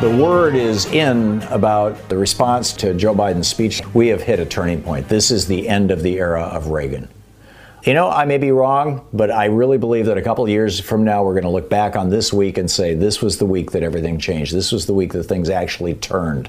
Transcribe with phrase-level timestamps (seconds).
[0.00, 3.82] The word is in about the response to Joe Biden's speech.
[3.92, 5.10] We have hit a turning point.
[5.10, 7.06] This is the end of the era of Reagan.
[7.84, 10.80] You know, I may be wrong, but I really believe that a couple of years
[10.80, 13.44] from now, we're going to look back on this week and say, this was the
[13.44, 14.54] week that everything changed.
[14.54, 16.48] This was the week that things actually turned.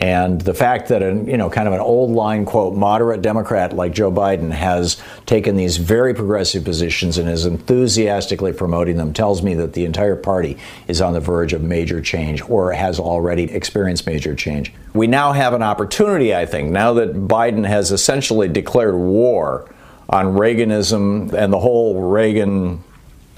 [0.00, 3.72] And the fact that, a, you know, kind of an old line, quote, moderate Democrat
[3.72, 4.96] like Joe Biden has
[5.26, 10.16] taken these very progressive positions and is enthusiastically promoting them tells me that the entire
[10.16, 14.72] party is on the verge of major change or has already experienced major change.
[14.94, 19.72] We now have an opportunity, I think, now that Biden has essentially declared war
[20.08, 22.82] on Reaganism and the whole Reagan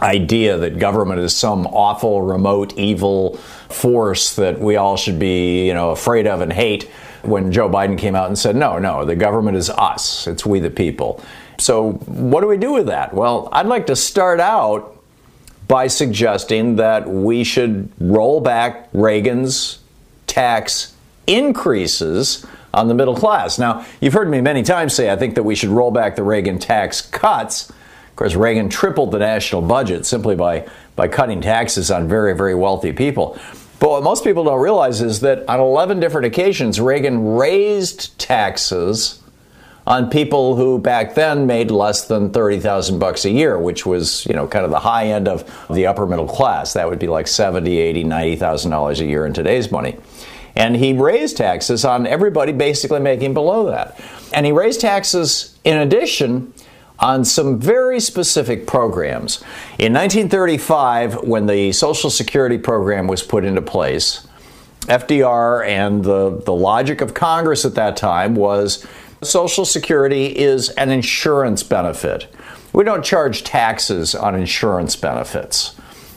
[0.00, 3.36] idea that government is some awful, remote, evil
[3.68, 6.90] force that we all should be, you know, afraid of and hate.
[7.22, 10.58] When Joe Biden came out and said, no, no, the government is us, it's we
[10.58, 11.22] the people.
[11.58, 13.12] So, what do we do with that?
[13.12, 14.96] Well, I'd like to start out
[15.68, 19.78] by suggesting that we should roll back Reagan's
[20.26, 20.94] tax
[21.26, 23.58] increases on the middle class.
[23.58, 26.22] Now, you've heard me many times say I think that we should roll back the
[26.22, 27.70] Reagan tax cuts.
[28.10, 32.54] Of course, Reagan tripled the national budget simply by, by cutting taxes on very, very
[32.54, 33.38] wealthy people.
[33.78, 39.20] But what most people don't realize is that on 11 different occasions, Reagan raised taxes
[39.86, 44.34] on people who back then made less than 30,000 bucks a year, which was, you
[44.34, 46.74] know, kind of the high end of the upper middle class.
[46.74, 49.96] That would be like 70, 80, 90,000 dollars a year in today's money.
[50.54, 53.98] And he raised taxes on everybody basically making below that.
[54.32, 56.52] And he raised taxes in addition
[57.00, 59.42] on some very specific programs.
[59.78, 64.26] In 1935, when the Social Security program was put into place,
[64.82, 68.86] FDR and the, the logic of Congress at that time was
[69.22, 72.26] Social Security is an insurance benefit.
[72.72, 75.76] We don't charge taxes on insurance benefits.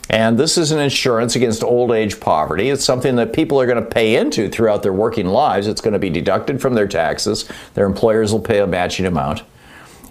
[0.10, 2.70] And this is an insurance against old age poverty.
[2.70, 5.66] It's something that people are going to pay into throughout their working lives.
[5.66, 7.50] It's going to be deducted from their taxes.
[7.74, 9.44] Their employers will pay a matching amount.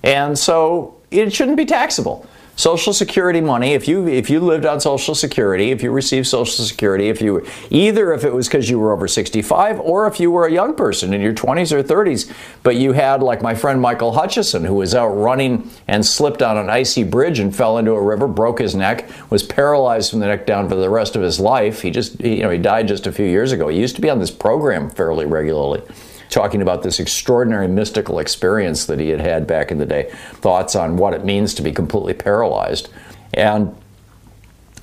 [0.02, 2.26] And so it shouldn't be taxable.
[2.54, 6.64] Social Security money, if you if you lived on Social Security, if you received Social
[6.64, 10.30] Security, if you either if it was because you were over 65 or if you
[10.30, 12.30] were a young person in your 20s or 30s,
[12.62, 16.58] but you had like my friend Michael Hutchison who was out running and slipped on
[16.58, 20.26] an icy bridge and fell into a river, broke his neck, was paralyzed from the
[20.26, 21.80] neck down for the rest of his life.
[21.80, 23.68] He just you know he died just a few years ago.
[23.68, 25.82] He used to be on this program fairly regularly
[26.32, 30.74] talking about this extraordinary mystical experience that he had had back in the day, thoughts
[30.74, 32.88] on what it means to be completely paralyzed.
[33.34, 33.76] And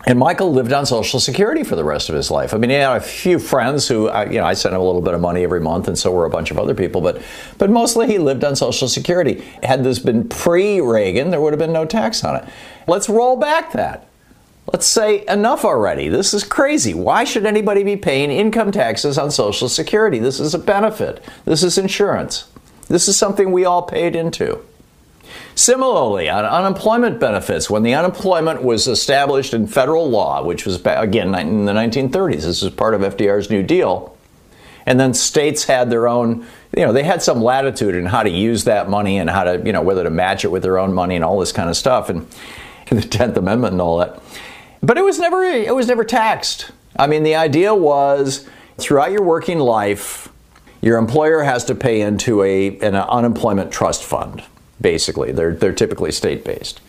[0.06, 2.54] and Michael lived on Social Security for the rest of his life.
[2.54, 4.84] I mean, he had a few friends who, uh, you know, I sent him a
[4.84, 7.02] little bit of money every month, and so were a bunch of other people.
[7.02, 7.22] But,
[7.58, 9.44] but mostly he lived on Social Security.
[9.62, 12.46] Had this been pre-Reagan, there would have been no tax on it.
[12.88, 14.09] Let's roll back that.
[14.72, 16.10] Let's say enough already.
[16.10, 16.94] This is crazy.
[16.94, 20.20] Why should anybody be paying income taxes on Social Security?
[20.20, 21.24] This is a benefit.
[21.46, 22.48] This is insurance.
[22.88, 24.60] This is something we all paid into.
[25.56, 31.34] Similarly, on unemployment benefits, when the unemployment was established in federal law, which was, again,
[31.36, 34.16] in the 1930s, this was part of FDR's New Deal,
[34.86, 36.46] and then states had their own,
[36.76, 39.62] you know, they had some latitude in how to use that money and how to,
[39.66, 41.76] you know, whether to match it with their own money and all this kind of
[41.76, 42.28] stuff, and
[42.90, 44.22] the 10th Amendment and all that.
[44.82, 46.72] But it was never it was never taxed.
[46.96, 48.48] I mean, the idea was
[48.78, 50.30] throughout your working life,
[50.82, 54.44] your employer has to pay into a, an unemployment trust fund,
[54.80, 55.32] basically.
[55.32, 56.80] They're, they're typically state based.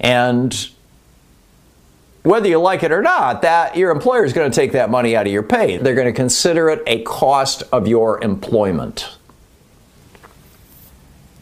[0.00, 0.68] And
[2.22, 5.14] whether you like it or not, that your employer is going to take that money
[5.14, 5.76] out of your pay.
[5.76, 9.16] They're going to consider it a cost of your employment.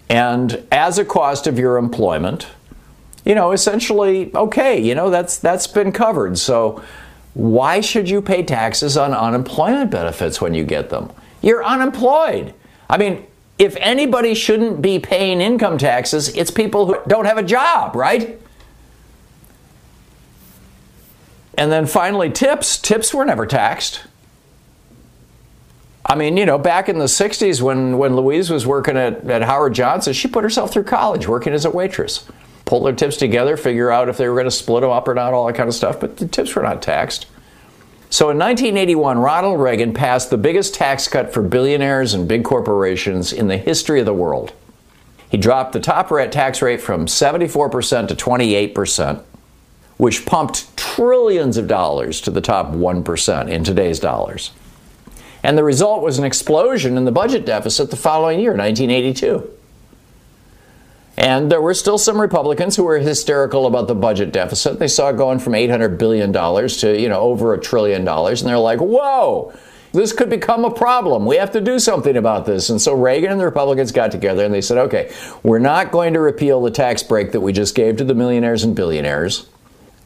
[0.09, 2.49] And as a cost of your employment,
[3.25, 6.39] you know, essentially, okay, you know, that's that's been covered.
[6.39, 6.83] So
[7.35, 11.11] why should you pay taxes on unemployment benefits when you get them?
[11.41, 12.55] You're unemployed.
[12.91, 13.27] I mean,
[13.59, 18.41] if anybody shouldn't be paying income taxes, it's people who don't have a job, right?
[21.55, 22.79] And then finally, tips.
[22.79, 24.03] Tips were never taxed.
[26.05, 29.43] I mean, you know, back in the 60s when, when Louise was working at, at
[29.43, 32.29] Howard Johnson, she put herself through college working as a waitress.
[32.73, 35.13] Pull their tips together, figure out if they were going to split them up or
[35.13, 37.27] not, all that kind of stuff, but the tips were not taxed.
[38.09, 43.31] So in 1981, Ronald Reagan passed the biggest tax cut for billionaires and big corporations
[43.31, 44.55] in the history of the world.
[45.31, 49.23] He dropped the top rate tax rate from 74% to 28%,
[49.99, 54.51] which pumped trillions of dollars to the top 1% in today's dollars.
[55.43, 59.59] And the result was an explosion in the budget deficit the following year, 1982.
[61.17, 64.79] And there were still some Republicans who were hysterical about the budget deficit.
[64.79, 68.41] They saw it going from $800 billion to, you know, over a trillion dollars.
[68.41, 69.53] And they're like, whoa,
[69.93, 71.27] this could become a problem.
[71.27, 72.71] We have to do something about this.
[72.71, 75.13] And so Reagan and the Republicans got together and they said, okay,
[75.43, 78.65] we're not going to repeal the tax break that we just gave to the millionaires
[78.65, 79.47] and billionaires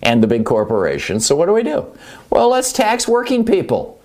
[0.02, 1.25] and the big corporations.
[1.25, 1.87] So what do we do?
[2.31, 4.00] Well, let's tax working people.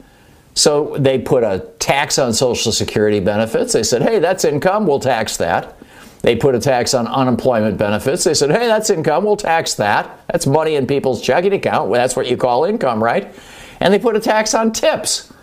[0.53, 3.73] So they put a tax on Social Security benefits.
[3.73, 5.77] They said, hey, that's income, we'll tax that.
[6.21, 8.23] They put a tax on unemployment benefits.
[8.23, 10.19] They said, hey, that's income, we'll tax that.
[10.27, 11.91] That's money in people's checking account.
[11.91, 13.33] That's what you call income, right?
[13.79, 15.33] And they put a tax on tips.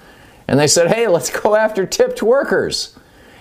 [0.46, 2.96] And they said, hey, let's go after tipped workers.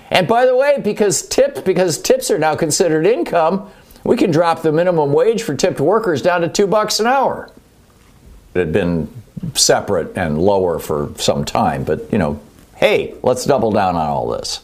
[0.09, 3.69] And by the way, because tips, because tips are now considered income,
[4.03, 7.51] we can drop the minimum wage for tipped workers down to two bucks an hour.
[8.53, 9.09] It had been
[9.53, 11.83] separate and lower for some time.
[11.83, 12.39] But, you know,
[12.77, 14.63] hey, let's double down on all this.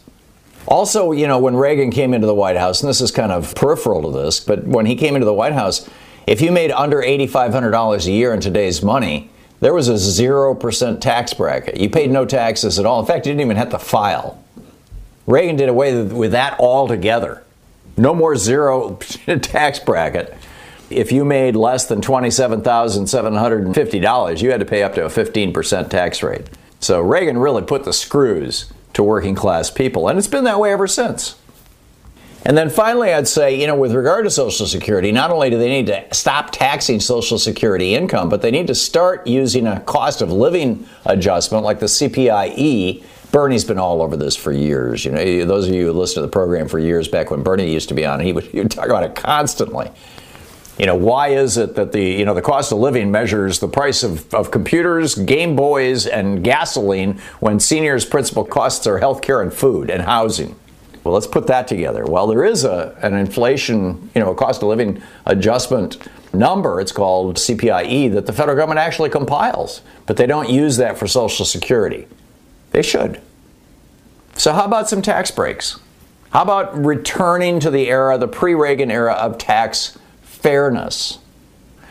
[0.68, 3.54] Also, you know, when Reagan came into the White House, and this is kind of
[3.56, 5.90] peripheral to this, but when he came into the White House,
[6.26, 9.30] if you made under $8,500 a year in today's money,
[9.60, 11.78] there was a 0% tax bracket.
[11.78, 13.00] You paid no taxes at all.
[13.00, 14.42] In fact, you didn't even have to file.
[15.28, 17.44] Reagan did away with that altogether.
[17.98, 18.96] No more zero
[19.42, 20.36] tax bracket
[20.96, 26.22] if you made less than $27,750, you had to pay up to a 15% tax
[26.24, 26.48] rate.
[26.80, 30.72] So Reagan really put the screws to working class people, and it's been that way
[30.72, 31.36] ever since.
[32.46, 35.58] And then finally, I'd say, you know, with regard to Social Security, not only do
[35.58, 39.80] they need to stop taxing Social Security income, but they need to start using a
[39.82, 43.04] cost of living adjustment like the CPI-E.
[43.32, 45.06] Bernie's been all over this for years.
[45.06, 47.72] You know, those of you who listened to the program for years back when Bernie
[47.72, 49.90] used to be on, he would, he would talk about it constantly
[50.78, 53.68] you know, why is it that the, you know, the cost of living measures the
[53.68, 59.42] price of, of computers, Game Boys, and gasoline when seniors' principal costs are health care
[59.42, 60.56] and food and housing?
[61.04, 62.06] Well, let's put that together.
[62.06, 65.98] Well, there is a, an inflation, you know, a cost of living adjustment
[66.34, 70.98] number, it's called CPI-E, that the federal government actually compiles, but they don't use that
[70.98, 72.08] for Social Security.
[72.72, 73.22] They should.
[74.36, 75.80] So, how about some tax breaks?
[76.32, 79.98] How about returning to the era, the pre Reagan era of tax
[80.44, 81.20] fairness.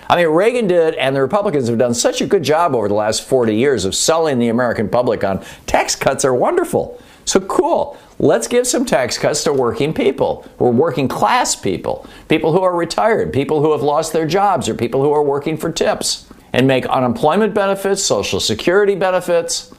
[0.09, 2.95] I mean, Reagan did, and the Republicans have done such a good job over the
[2.95, 7.01] last 40 years of selling the American public on tax cuts are wonderful.
[7.25, 7.97] So cool.
[8.19, 12.77] Let's give some tax cuts to working people, or working class people, people who are
[12.77, 16.67] retired, people who have lost their jobs, or people who are working for tips, and
[16.67, 19.73] make unemployment benefits, Social Security benefits,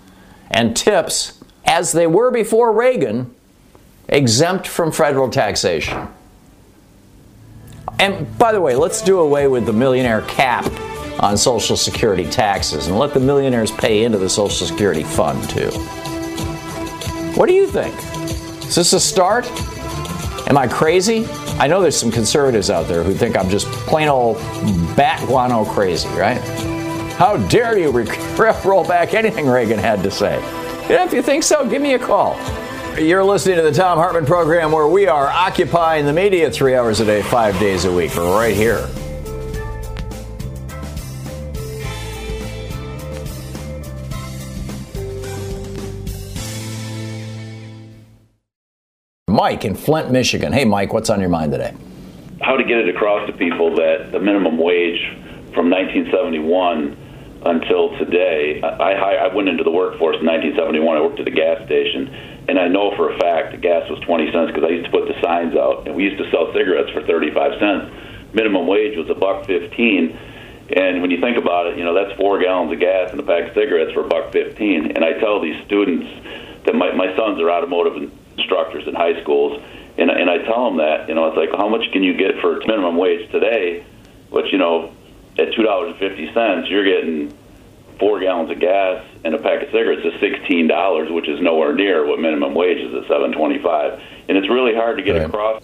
[0.49, 3.33] and tips, as they were before Reagan,
[4.09, 6.07] exempt from federal taxation.
[8.03, 10.69] And by the way, let's do away with the millionaire cap
[11.21, 15.69] on Social Security taxes and let the millionaires pay into the Social Security fund too.
[17.39, 17.95] What do you think?
[18.65, 19.49] Is this a start?
[20.49, 21.25] Am I crazy?
[21.59, 24.35] I know there's some conservatives out there who think I'm just plain old
[24.97, 26.41] bat guano crazy, right?
[27.13, 27.89] How dare you
[28.65, 30.41] roll back anything Reagan had to say?
[30.93, 32.33] If you think so, give me a call.
[32.99, 36.99] You're listening to the Thom Hartmann program where we are occupying the media three hours
[36.99, 38.87] a day, five days a week, right here.
[49.27, 50.53] Mike in Flint, Michigan.
[50.53, 51.73] Hey, Mike, what's on your mind today?
[52.41, 55.01] How to get it across to people that the minimum wage
[55.55, 56.95] from 1971
[57.45, 60.95] until today, I, I went into the workforce in 1971.
[60.95, 63.99] I worked at a gas station and I know for a fact the gas was
[64.01, 66.51] 20 cents because I used to put the signs out, and we used to sell
[66.53, 68.33] cigarettes for 35 cents.
[68.33, 70.17] Minimum wage was a buck 15,
[70.75, 73.23] and when you think about it, you know that's four gallons of gas and a
[73.23, 74.91] pack of cigarettes for a buck 15.
[74.95, 76.07] And I tell these students
[76.65, 79.61] that my my sons are automotive instructors in high schools,
[79.97, 82.39] and and I tell them that you know it's like how much can you get
[82.41, 83.85] for minimum wage today,
[84.29, 84.91] which you know
[85.37, 87.33] at two dollars and fifty cents you're getting
[88.03, 91.73] four gallons of gas and a pack of cigarettes is sixteen dollars, which is nowhere
[91.73, 93.97] near what minimum wage is at seven twenty-five.
[94.27, 95.25] And it's really hard to get Right.
[95.25, 95.63] across,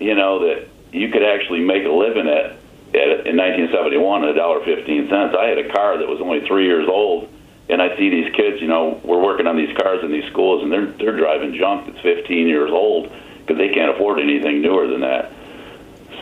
[0.00, 2.56] you know, that you could actually make a living at,
[2.96, 5.36] at in 1971 at a dollar fifteen cents.
[5.38, 7.28] I had a car that was only three years old,
[7.68, 8.62] and I see these kids.
[8.62, 11.84] You know, we're working on these cars in these schools, and they're they're driving junk
[11.84, 15.30] that's 15 years old because they can't afford anything newer than that.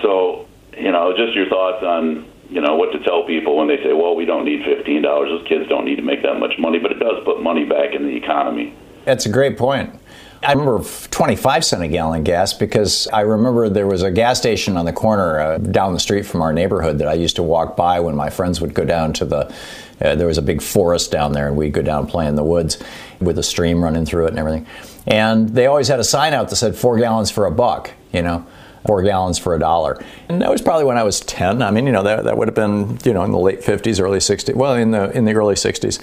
[0.03, 3.79] So, you know, just your thoughts on you know what to tell people when they
[3.79, 5.31] say, "Well, we don't need fifteen dollars.
[5.31, 7.95] Those kids don't need to make that much money," but it does put money back
[7.95, 8.75] in the economy.
[9.05, 9.99] That's a great point.
[10.45, 14.77] I remember 25 cent a gallon gas because I remember there was a gas station
[14.77, 17.77] on the corner uh, down the street from our neighborhood that I used to walk
[17.77, 19.55] by when my friends would go down to the.
[20.01, 22.43] Uh, there was a big forest down there, and we'd go down play in the
[22.43, 22.83] woods
[23.21, 24.67] with a stream running through it and everything.
[25.07, 28.23] And they always had a sign out that said four gallons for a buck, you
[28.23, 28.45] know,
[28.87, 30.03] four gallons for a dollar.
[30.29, 31.63] And that was probably when I was 10.
[31.63, 34.01] I mean, you know, that, that would have been, you know, in the late 50s,
[34.01, 34.55] early 60s.
[34.55, 36.01] Well, in the in the early 60s.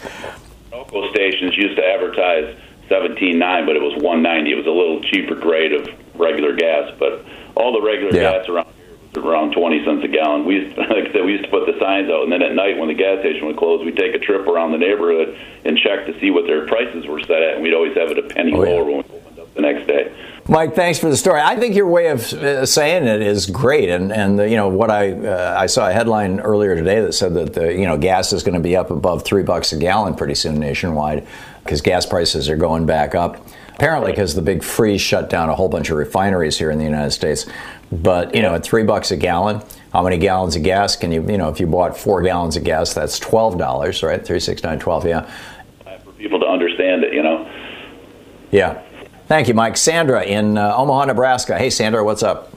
[0.71, 2.55] Local stations used to advertise
[2.88, 4.51] seventeen nine, but it was one ninety.
[4.51, 7.24] It was a little cheaper grade of regular gas, but
[7.55, 8.39] all the regular Yeah.
[8.39, 10.45] gas around here was around twenty cents a gallon.
[10.45, 12.55] We used, like I said, we used to put the signs out, and then at
[12.55, 15.77] night when the gas station would close, we'd take a trip around the neighborhood and
[15.77, 18.24] check to see what their prices were set at, and we'd always have it a
[18.24, 18.69] penny Oh, yeah.
[18.71, 20.12] lower when we opened up the next day.
[20.50, 21.39] Mike, thanks for the story.
[21.39, 24.68] I think your way of uh, saying it is great, and and uh, you know
[24.68, 28.00] what I uh, I saw a headline earlier today that said that the you know
[28.00, 31.27] gas is going to be up above three bucks a gallon pretty soon nationwide
[31.63, 33.46] because gas prices are going back up.
[33.75, 36.84] Apparently, because the big freeze shut down a whole bunch of refineries here in the
[36.84, 37.46] United States.
[37.91, 39.62] But you know, at three bucks a gallon,
[39.94, 42.63] how many gallons of gas can you you know if you bought four gallons of
[42.63, 44.25] gas, that's twelve dollars, right?
[44.25, 45.06] Three, six, nine, twelve.
[45.06, 45.29] Yeah.
[46.03, 47.48] For people to understand it, you know.
[48.50, 48.82] Yeah.
[49.29, 49.77] Thank you, Mike.
[49.77, 51.55] Sandra in uh, Omaha, Nebraska.
[51.55, 52.51] Hey, Sandra, what's up?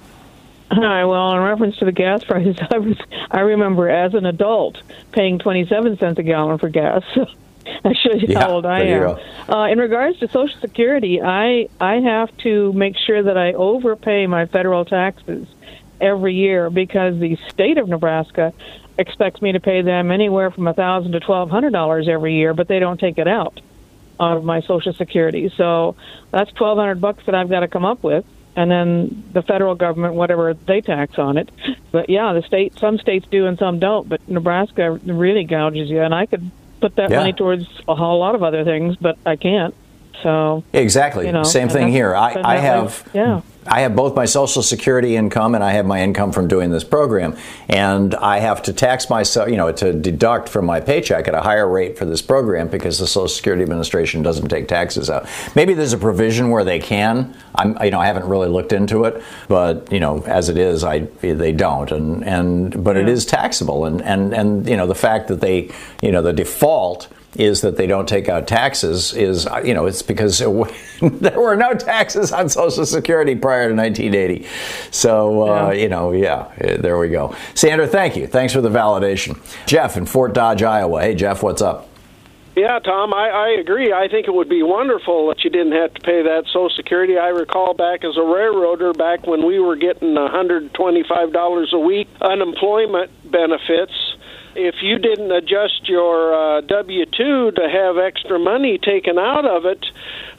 [0.70, 1.04] Hi.
[1.04, 2.96] Well, in reference to the gas prices, I was
[3.30, 4.80] I remember as an adult
[5.12, 7.02] paying twenty seven cents a gallon for gas.
[7.14, 9.18] that shows you Yeah, how old I am.
[9.50, 14.26] Uh, in regards to Social Security, I I have to make sure that I overpay
[14.26, 15.46] my federal taxes
[16.00, 18.54] every year because the state of Nebraska
[18.96, 22.54] expects me to pay them anywhere from a thousand to twelve hundred dollars every year,
[22.54, 23.60] but they don't take it out
[24.18, 25.52] of my Social Security.
[25.56, 25.96] So
[26.30, 28.24] that's twelve hundred bucks that I've got to come up with,
[28.56, 31.50] and then the federal government, whatever they tax on it.
[31.90, 34.08] But yeah, the state, some states do and some don't.
[34.08, 36.50] But Nebraska really gouges you, and I could
[36.80, 37.18] put that Yeah.
[37.18, 39.74] money towards a whole lot of other things, but I can't.
[40.22, 41.26] So Exactly.
[41.26, 42.14] You know, Same thing here.
[42.14, 43.40] I, I have yeah.
[43.66, 46.84] I have both my Social Security income and I have my income from doing this
[46.84, 47.36] program,
[47.68, 51.40] and I have to tax myself, you know, to deduct from my paycheck at a
[51.40, 55.28] higher rate for this program because the Social Security Administration doesn't take taxes out.
[55.54, 57.36] Maybe there's a provision where they can.
[57.54, 60.82] I'm, you know, I haven't really looked into it, but you know, as it is,
[60.82, 64.94] I they don't, and and but it is taxable, and and and you know, the
[64.94, 65.70] fact that they,
[66.02, 70.02] you know, the default is that they don't take out taxes is you know it's
[70.02, 70.38] because
[71.00, 74.46] there were no taxes on social security prior to 1980
[74.90, 78.68] so uh, you know yeah eh, there we go sandra thank you thanks for the
[78.68, 81.88] validation jeff in fort dodge iowa hey jeff what's up
[82.54, 83.94] Yeah, Tom, I, I agree.
[83.94, 87.16] I think it would be wonderful that you didn't have to pay that Social Security.
[87.16, 93.10] I recall back as a railroader, back when we were getting $125 a week unemployment
[93.30, 93.94] benefits.
[94.54, 99.64] If you didn't adjust your uh, W 2 to have extra money taken out of
[99.64, 99.84] it,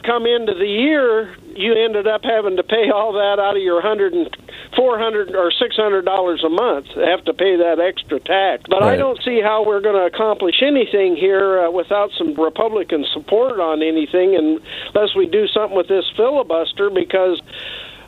[0.04, 3.76] come into the year, you ended up having to pay all that out of your
[3.76, 4.38] 100 and
[4.76, 8.64] 400 or 600 dollars a month have to pay that extra tax.
[8.70, 13.06] But i don't see how we're going to accomplish anything here uh, without some republican
[13.14, 17.42] support on anything unless we do something with this filibuster because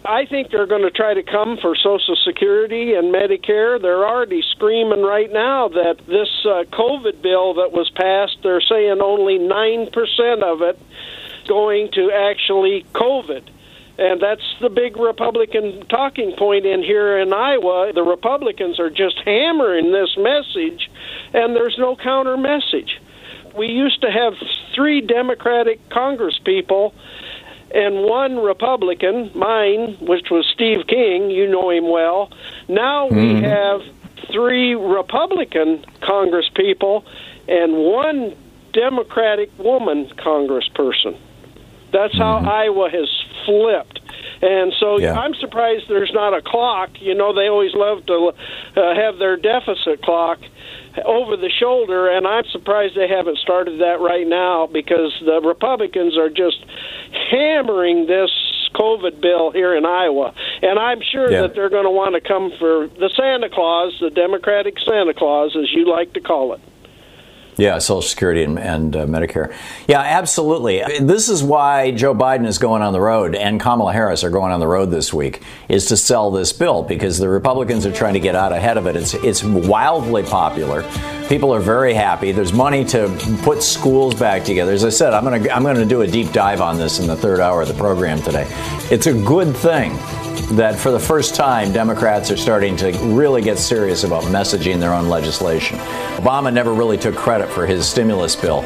[0.08, 3.82] I think they're going to try to come for Social Security and Medicare.
[3.82, 9.02] They're already screaming right now that this uh, COVID bill that was passed, they're saying
[9.02, 10.80] only 9% of it
[11.48, 13.50] going to actually COVID.
[13.98, 17.92] And that's the big Republican talking point in here in Iowa.
[17.94, 20.92] The Republicans are just hammering this message,
[21.34, 23.00] and there's no counter message.
[23.56, 24.34] We used to have
[24.76, 26.94] three Democratic Congress people
[27.76, 31.30] and one Republican, mine, which was Steve King.
[31.30, 32.32] You know him well.
[32.70, 33.82] Now we have
[34.32, 37.06] three Republican Congress people
[37.48, 38.36] and one
[38.74, 41.18] Democratic woman congressperson.
[41.92, 42.50] That's how Mm-hmm.
[42.50, 43.10] Iowa has
[43.46, 44.00] flipped.
[44.42, 45.14] And so Yeah.
[45.18, 46.90] I'm surprised there's not a clock.
[47.00, 48.34] You know, they always love to
[48.76, 50.40] uh, have their deficit clock
[51.04, 56.18] over the shoulder, and I'm surprised they haven't started that right now because the Republicans
[56.18, 56.64] are just
[57.32, 58.32] hammering this
[58.76, 60.34] COVID bill here in Iowa.
[60.62, 61.42] And I'm sure Yeah.
[61.44, 65.56] that they're going to want to come for the Santa Claus, the Democratic Santa Claus,
[65.56, 66.60] as you like to call it.
[67.58, 69.54] Yeah, Social Security and, and uh, Medicare.
[69.88, 70.84] Yeah, absolutely.
[71.00, 74.52] This is why Joe Biden is going on the road and Kamala Harris are going
[74.52, 78.14] on the road this week is to sell this bill because the Republicans are trying
[78.14, 78.96] to get out ahead of it.
[78.96, 80.84] It's it's wildly popular.
[81.30, 82.32] People are very happy.
[82.32, 83.08] There's money to
[83.44, 84.74] put schools back together.
[84.74, 87.00] As I said, I'm going to I'm going to do a deep dive on this
[87.00, 88.46] in the third hour of the program today.
[88.92, 89.98] It's a good thing
[90.52, 94.94] that for the first time, Democrats are starting to really get serious about messaging their
[94.94, 95.78] own legislation.
[96.18, 98.62] Obama never really took credit for his stimulus bill,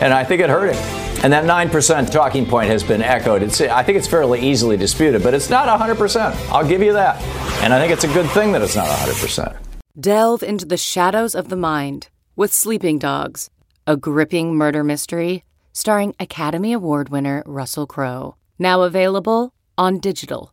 [0.00, 1.08] and I think it hurt him.
[1.24, 3.42] And that 9% talking point has been echoed.
[3.42, 6.34] It's, I think it's fairly easily disputed, but it's not 100%.
[6.50, 7.20] I'll give you that.
[7.62, 9.56] And I think it's a good thing that it's not 100%.
[9.98, 13.50] Delve into the shadows of the mind with Sleeping Dogs,
[13.84, 18.34] a gripping murder mystery starring Academy Award winner Russell Crowe.
[18.58, 20.52] Now available on digital.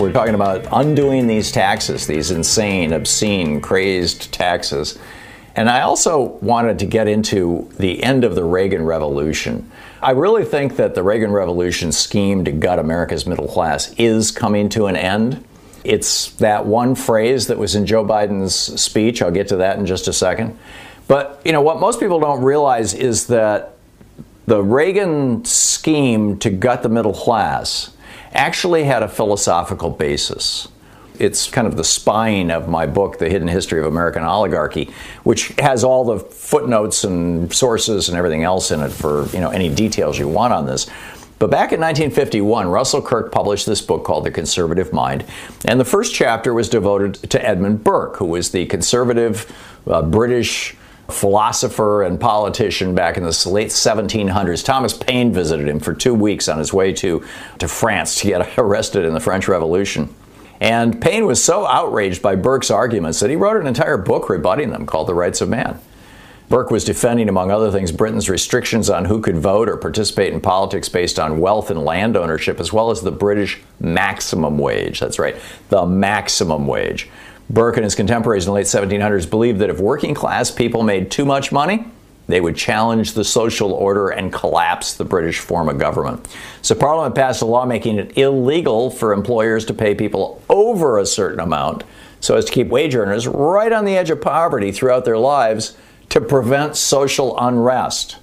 [0.00, 4.98] We're talking about undoing these taxes, these insane, obscene, crazed taxes.
[5.54, 9.70] And I also wanted to get into the end of the Reagan Revolution.
[10.00, 14.70] I really think that the Reagan Revolution scheme to gut America's middle class is coming
[14.70, 15.44] to an end.
[15.84, 19.20] It's that one phrase that was in Joe Biden's speech.
[19.20, 20.58] I'll get to that in just a second.
[21.08, 23.76] But, you know, what most people don't realize is that
[24.46, 27.90] the Reagan scheme to gut the middle class
[28.32, 30.68] actually had a philosophical basis.
[31.18, 34.90] It's kind of the spine of my book, The Hidden History of American Oligarchy,
[35.22, 39.50] which has all the footnotes and sources and everything else in it for you know
[39.50, 40.86] any details you want on this.
[41.38, 45.24] But back in 1951, Russell Kirk published this book called The Conservative Mind,
[45.64, 49.50] and the first chapter was devoted to Edmund Burke, who was the conservative
[49.86, 50.76] uh, British
[51.10, 54.64] philosopher and politician back in the late 1700s.
[54.64, 57.24] Thomas Paine visited him for two weeks on his way to,
[57.58, 60.14] to France to get arrested in the French Revolution.
[60.60, 64.70] And Paine was so outraged by Burke's arguments that he wrote an entire book rebutting
[64.70, 65.80] them called The Rights of Man.
[66.50, 70.40] Burke was defending, among other things, Britain's restrictions on who could vote or participate in
[70.40, 74.98] politics based on wealth and land ownership, as well as the British maximum wage.
[74.98, 75.36] That's right,
[75.68, 77.08] the maximum wage.
[77.50, 81.10] Burke and his contemporaries in the late 1700s believed that if working class people made
[81.10, 81.84] too much money,
[82.28, 86.28] they would challenge the social order and collapse the British form of government.
[86.62, 91.06] So Parliament passed a law making it illegal for employers to pay people over a
[91.06, 91.82] certain amount
[92.20, 95.76] so as to keep wage earners right on the edge of poverty throughout their lives
[96.10, 98.18] to prevent social unrest.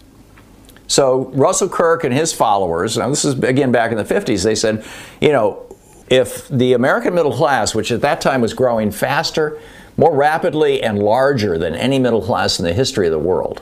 [0.88, 4.56] So Russell Kirk and his followers, now this is again back in the 50s, they
[4.56, 4.86] said,
[5.20, 5.66] you know,
[6.10, 9.60] if the American middle class, which at that time was growing faster,
[9.98, 13.62] more rapidly, and larger than any middle class in the history of the world,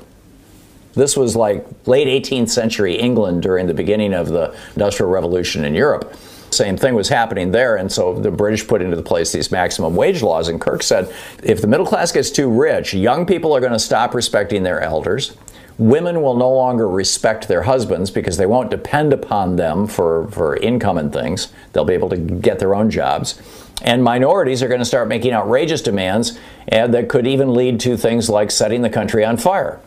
[0.93, 5.75] this was like late 18th century England during the beginning of the Industrial Revolution in
[5.75, 6.15] Europe.
[6.51, 9.95] Same thing was happening there, and so the British put into the place these maximum
[9.95, 10.47] wage laws.
[10.47, 13.79] And Kirk said if the middle class gets too rich, young people are going to
[13.79, 15.36] stop respecting their elders.
[15.77, 20.55] Women will no longer respect their husbands because they won't depend upon them for, for
[20.55, 21.51] income and things.
[21.73, 23.41] They'll be able to get their own jobs.
[23.81, 27.97] And minorities are going to start making outrageous demands and that could even lead to
[27.97, 29.81] things like setting the country on fire.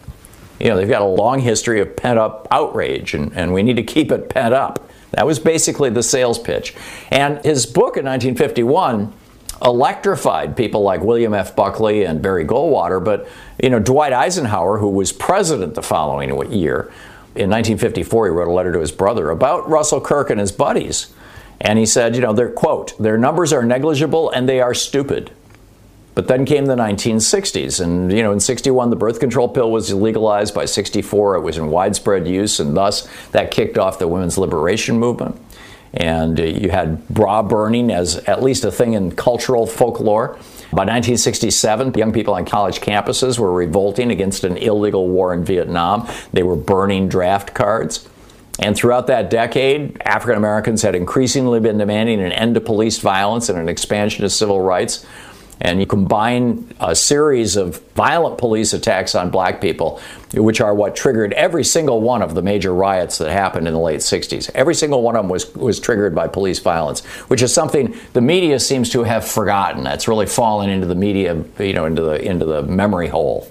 [0.60, 3.76] You know, they've got a long history of pent up outrage, and, and we need
[3.76, 4.90] to keep it pent up.
[5.12, 6.74] That was basically the sales pitch.
[7.10, 9.12] And his book in 1951
[9.64, 11.56] electrified people like William F.
[11.56, 13.28] Buckley and Barry Goldwater, but
[13.62, 16.92] you know Dwight Eisenhower, who was president the following year,
[17.38, 21.14] in 1954, he wrote a letter to his brother about Russell Kirk and his buddies.
[21.60, 25.30] And he said, you know, their quote, their numbers are negligible and they are stupid.
[26.14, 29.94] But then came the 1960s, and you know, in 61, the birth control pill was
[29.94, 30.52] legalized.
[30.52, 34.98] By 64, it was in widespread use, and thus that kicked off the women's liberation
[34.98, 35.40] movement.
[35.92, 40.38] And uh, you had bra burning as at least a thing in cultural folklore.
[40.70, 46.06] By 1967, young people on college campuses were revolting against an illegal war in Vietnam.
[46.32, 48.06] They were burning draft cards.
[48.60, 53.48] And throughout that decade, African Americans had increasingly been demanding an end to police violence
[53.48, 55.06] and an expansion of civil rights.
[55.60, 60.00] And you combine a series of violent police attacks on black people,
[60.32, 63.80] which are what triggered every single one of the major riots that happened in the
[63.80, 64.50] late 60s.
[64.54, 68.20] Every single one of them was, was triggered by police violence, which is something the
[68.20, 69.82] media seems to have forgotten.
[69.82, 73.50] That's really fallen into the media, you know, into the, into the memory hole.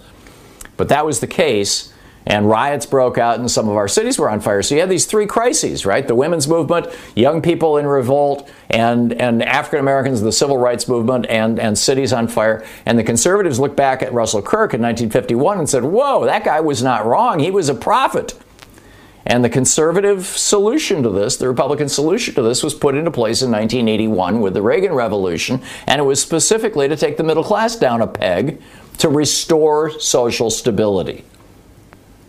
[0.77, 1.93] But that was the case
[2.27, 4.61] and riots broke out and some of our cities were on fire.
[4.61, 6.05] So you had these three crises, right?
[6.05, 11.25] The women's movement, young people in revolt, and, and African Americans, the civil rights movement,
[11.29, 12.65] and, and cities on fire.
[12.85, 16.59] And the conservatives looked back at Russell Kirk in 1951 and said, whoa, that guy
[16.59, 17.39] was not wrong.
[17.39, 18.37] He was a prophet.
[19.25, 23.41] And the conservative solution to this, the Republican solution to this, was put into place
[23.41, 27.75] in 1981 with the Reagan Revolution, and it was specifically to take the middle class
[27.75, 28.61] down a peg
[28.99, 31.25] to restore social stability.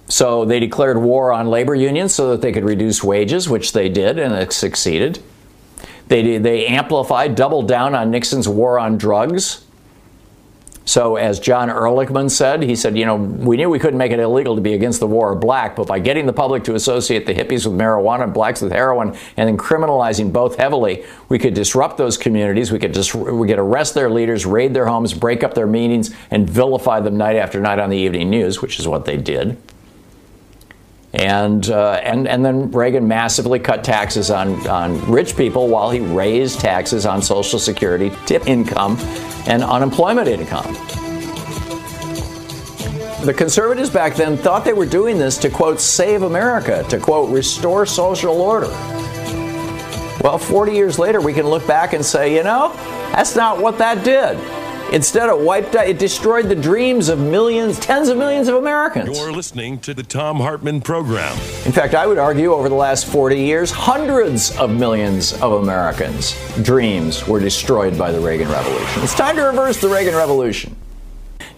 [0.09, 3.89] So they declared war on labor unions so that they could reduce wages, which they
[3.89, 5.23] did, and it succeeded.
[6.09, 9.65] They, they amplified, doubled down on Nixon's war on drugs.
[10.87, 14.19] So, as John Ehrlichman said, he said, you know, we knew we couldn't make it
[14.19, 17.27] illegal to be against the war of black, but by getting the public to associate
[17.27, 21.53] the hippies with marijuana and blacks with heroin and then criminalizing both heavily, we could
[21.53, 22.73] disrupt those communities.
[22.73, 26.15] We could just we could arrest their leaders, raid their homes, break up their meetings,
[26.31, 29.59] and vilify them night after night on the evening news, which is what they did.
[31.15, 36.01] And, uh, and, and then Reagan massively cut taxes on, on rich people while he
[36.01, 38.99] raised taxes on Social Security, tip income,
[39.47, 40.75] and unemployment income.
[43.25, 47.31] The conservatives back then thought they were doing this to, quote, save America, to, quote,
[47.31, 48.69] restore social order.
[50.23, 52.73] Well, 40 years later, we can look back and say, you know,
[53.13, 54.37] that's not what that did.
[54.93, 59.19] Instead, it wiped out, it destroyed the dreams of millions, tens of millions of Americans.
[59.19, 61.33] You're listening to the Thom Hartmann Program.
[61.67, 66.35] In fact, I would argue over the last 40 years, hundreds of millions of Americans'
[66.63, 69.03] dreams were destroyed by the Reagan Revolution.
[69.03, 70.75] It's time to reverse the Reagan Revolution.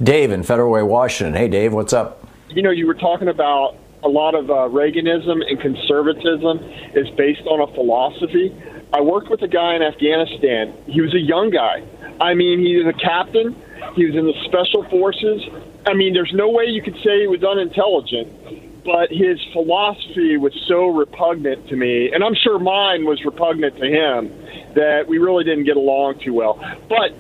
[0.03, 1.35] Dave in Federal Way, Washington.
[1.35, 2.27] Hey, Dave, what's up?
[2.49, 6.59] You know, you were talking about a lot of uh, Reaganism and conservatism
[6.97, 8.53] is based on a philosophy.
[8.93, 10.75] I worked with a guy in Afghanistan.
[10.87, 11.85] He was a young guy
[12.21, 13.57] I mean, he was a captain.
[13.95, 15.43] He was in the special forces.
[15.87, 20.53] I mean, there's no way you could say he was unintelligent, but his philosophy was
[20.69, 24.31] so repugnant to me, and I'm sure mine was repugnant to him,
[24.75, 26.63] that we really didn't get along too well.
[26.89, 27.15] But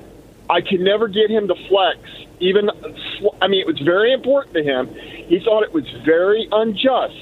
[0.51, 1.99] I could never get him to flex.
[2.39, 2.69] Even,
[3.41, 4.95] I mean, it was very important to him.
[5.29, 7.17] He thought it was very unjust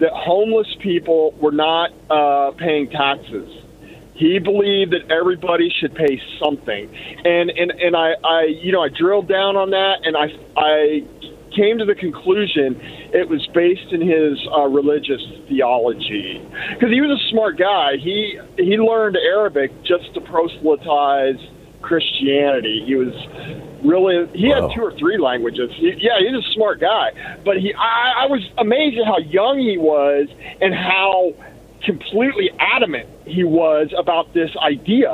[0.00, 3.65] that homeless people were not uh, paying taxes
[4.16, 6.88] he believed that everybody should pay something,
[7.24, 11.04] and and and I, I you know I drilled down on that, and I I
[11.54, 12.76] came to the conclusion
[13.12, 16.40] it was based in his uh, religious theology
[16.74, 17.96] because he was a smart guy.
[17.96, 21.40] He he learned Arabic just to proselytize
[21.82, 22.84] Christianity.
[22.86, 23.12] He was
[23.84, 24.68] really he wow.
[24.68, 25.70] had two or three languages.
[25.76, 27.12] He, yeah, he's a smart guy.
[27.44, 30.28] But he I, I was amazed at how young he was
[30.60, 31.32] and how
[31.84, 35.10] completely adamant he was about this idea,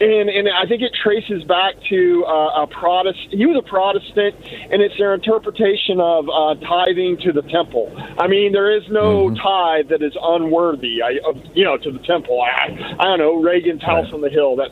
[0.00, 3.32] and and I think it traces back to uh, a Protestant.
[3.32, 4.36] He was a Protestant,
[4.70, 7.90] and it's their interpretation of uh, tithing to the temple.
[8.18, 9.40] I mean, there is no mm-hmm.
[9.40, 11.00] tithe that is unworthy.
[11.02, 12.40] I, of, you know, to the temple.
[12.40, 12.68] I,
[13.00, 14.14] I don't know Reagan's house right.
[14.14, 14.56] on the hill.
[14.56, 14.70] That,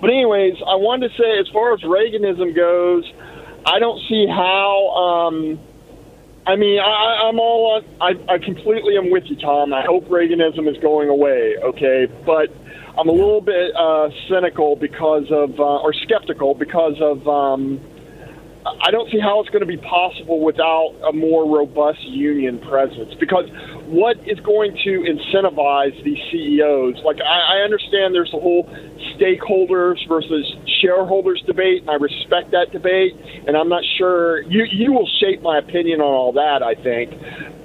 [0.00, 3.10] but anyways, I wanted to say, as far as Reaganism goes,
[3.64, 5.32] I don't see how.
[5.32, 5.58] Um,
[6.46, 7.84] I mean, I, I'm all on.
[8.00, 9.72] I, I completely am with you, Tom.
[9.72, 11.56] I hope Reaganism is going away.
[11.62, 12.50] Okay, but
[12.98, 17.26] I'm a little bit uh, cynical because of, uh, or skeptical because of.
[17.28, 17.80] Um,
[18.64, 23.12] I don't see how it's going to be possible without a more robust union presence.
[23.18, 23.48] Because
[23.86, 27.02] what is going to incentivize these CEOs?
[27.04, 28.64] Like, I, I understand there's a whole
[29.16, 33.16] stakeholders versus shareholders debate, and I respect that debate.
[33.46, 36.62] And I'm not sure you you will shape my opinion on all that.
[36.62, 37.10] I think,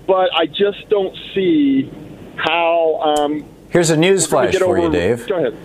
[0.08, 1.92] but I just don't see
[2.38, 3.02] how.
[3.02, 5.28] Um, Here's a news flash for you, Dave.
[5.28, 5.58] Go ahead.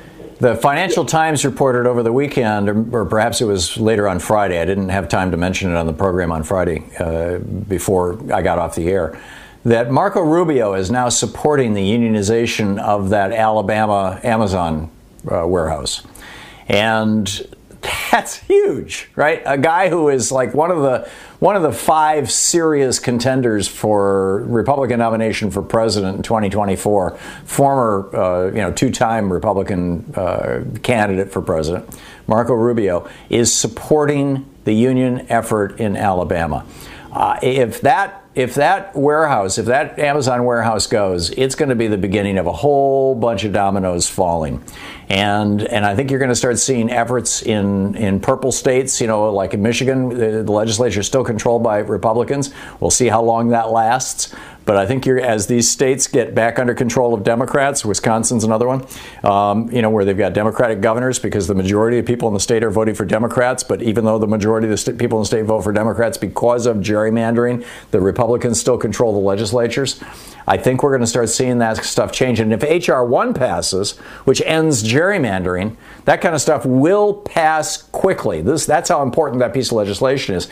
[0.42, 4.60] The Financial Times reported over the weekend, or, perhaps it was later on Friday.
[4.60, 8.42] I didn't have time to mention it on the program on Friday uh, before I
[8.42, 9.16] got off the air
[9.64, 14.90] that Marco Rubio is now supporting the unionization of that Alabama Amazon
[15.30, 16.02] uh, warehouse.
[16.66, 17.46] And
[18.10, 19.42] that's huge, right?
[19.44, 21.08] A guy who is like one of the
[21.40, 28.46] one of the five serious contenders for Republican nomination for president in 2024, former uh,
[28.46, 35.80] you know two-time Republican uh, candidate for president, Marco Rubio, is supporting the union effort
[35.80, 36.64] in Alabama.
[37.10, 41.86] Uh, if that if that warehouse, if that Amazon warehouse goes, it's going to be
[41.86, 44.64] the beginning of a whole bunch of dominoes falling.
[45.10, 49.06] And and I think you're going to start seeing efforts in in purple states, you
[49.06, 52.54] know, like in Michigan, the, the legislature is still controlled by Republicans.
[52.80, 54.34] We'll see how long that lasts.
[54.72, 58.86] But I think as these states get back under control of Democrats, Wisconsin's another one,
[59.22, 62.40] um, you know, where they've got Democratic governors because the majority of people in the
[62.40, 63.62] state are voting for Democrats.
[63.62, 66.16] But even though the majority of the st- people in the state vote for Democrats
[66.16, 70.02] because of gerrymandering, the Republicans still control the legislatures.
[70.46, 72.40] I think we're going to start seeing that stuff change.
[72.40, 73.04] And if H.R.
[73.04, 78.42] 1 passes, which ends gerrymandering, that kind of stuff will pass quickly.
[78.42, 80.48] This, that's how important that piece of legislation is.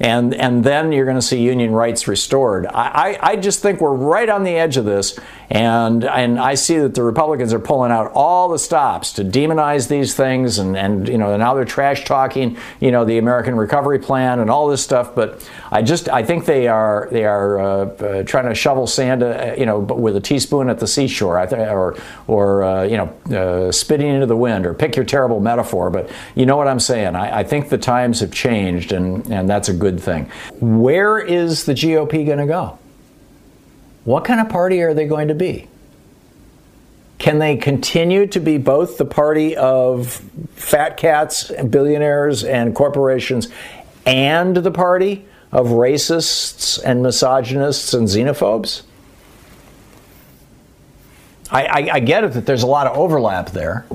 [0.00, 2.66] And, and then you're going to see union rights restored.
[2.66, 5.18] I, I, I just think we're right on the edge of this.
[5.50, 9.88] And, and I see that the Republicans are pulling out all the stops to demonize
[9.88, 10.58] these things.
[10.58, 14.50] And, and you know, now they're trash talking, you know, the American Recovery Plan and
[14.50, 15.14] all this stuff.
[15.14, 19.22] But I just, I think they are, they are uh, uh, trying to shovel sand,
[19.22, 21.96] uh, you know, with a teaspoon at the seashore, I or,
[22.26, 25.90] or uh, you know, uh, spitting into the wind, or pick your terrible metaphor.
[25.90, 27.16] But you know what I'm saying.
[27.16, 30.30] I, I think the times have changed, and, and that's a good thing.
[30.60, 32.78] Where is the GOP going to go?
[34.04, 35.68] What kind of party are they going to be?
[37.18, 40.22] Can they continue to be both the party of
[40.56, 43.48] fat cats, and billionaires, and corporations,
[44.04, 48.82] and the party of racists and misogynists and xenophobes?
[51.50, 53.86] I, I, I, get it that there's a lot of overlap there.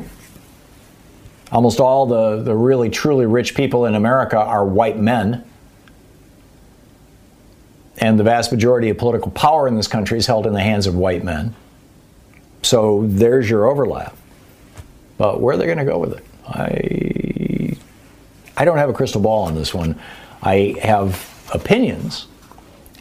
[1.51, 5.48] Almost all the, the really truly rich people in America are white men.
[7.99, 10.87] And the vast majority of political power in this country is held in the hands
[10.87, 11.53] of white men.
[12.61, 14.15] So there's your overlap.
[15.17, 16.25] But where are they going to go with it?
[16.47, 17.77] I,
[18.55, 19.99] I don't have a crystal ball on this one.
[20.41, 22.27] I have opinions.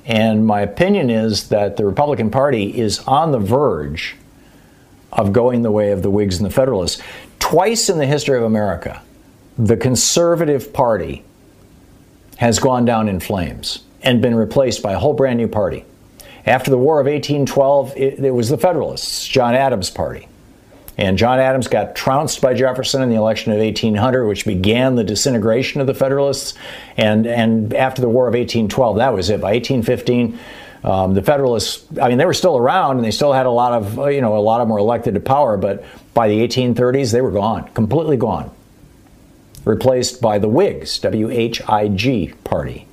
[0.04, 4.16] And my opinion is that the Republican Party is on the verge
[5.12, 7.00] of going the way of the Whigs and the Federalists.
[7.38, 9.02] Twice in the history of America,
[9.56, 11.24] the Conservative Party
[12.38, 15.84] has gone down in flames and been replaced by a whole brand new party.
[16.46, 20.28] After the War of 1812, it, it was the Federalists, John Adams' party.
[20.98, 25.04] And John Adams got trounced by Jefferson in the election of 1800, which began the
[25.04, 26.54] disintegration of the Federalists.
[26.96, 29.40] And, and after the War of 1812, that was it.
[29.40, 30.38] By 1815,
[30.82, 33.74] um, the Federalists, I mean, they were still around and they still had a lot
[33.74, 35.84] of, you know, a lot of them were elected to power, but
[36.14, 38.50] by the 1830s, they were gone, completely gone.
[39.64, 42.87] Replaced by the Whigs, W H I G party.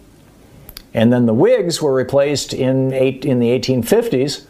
[0.95, 4.45] And then the Whigs were replaced in, eight, in the 1850s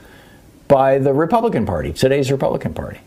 [0.68, 3.00] by the Republican Party, today's Republican Party.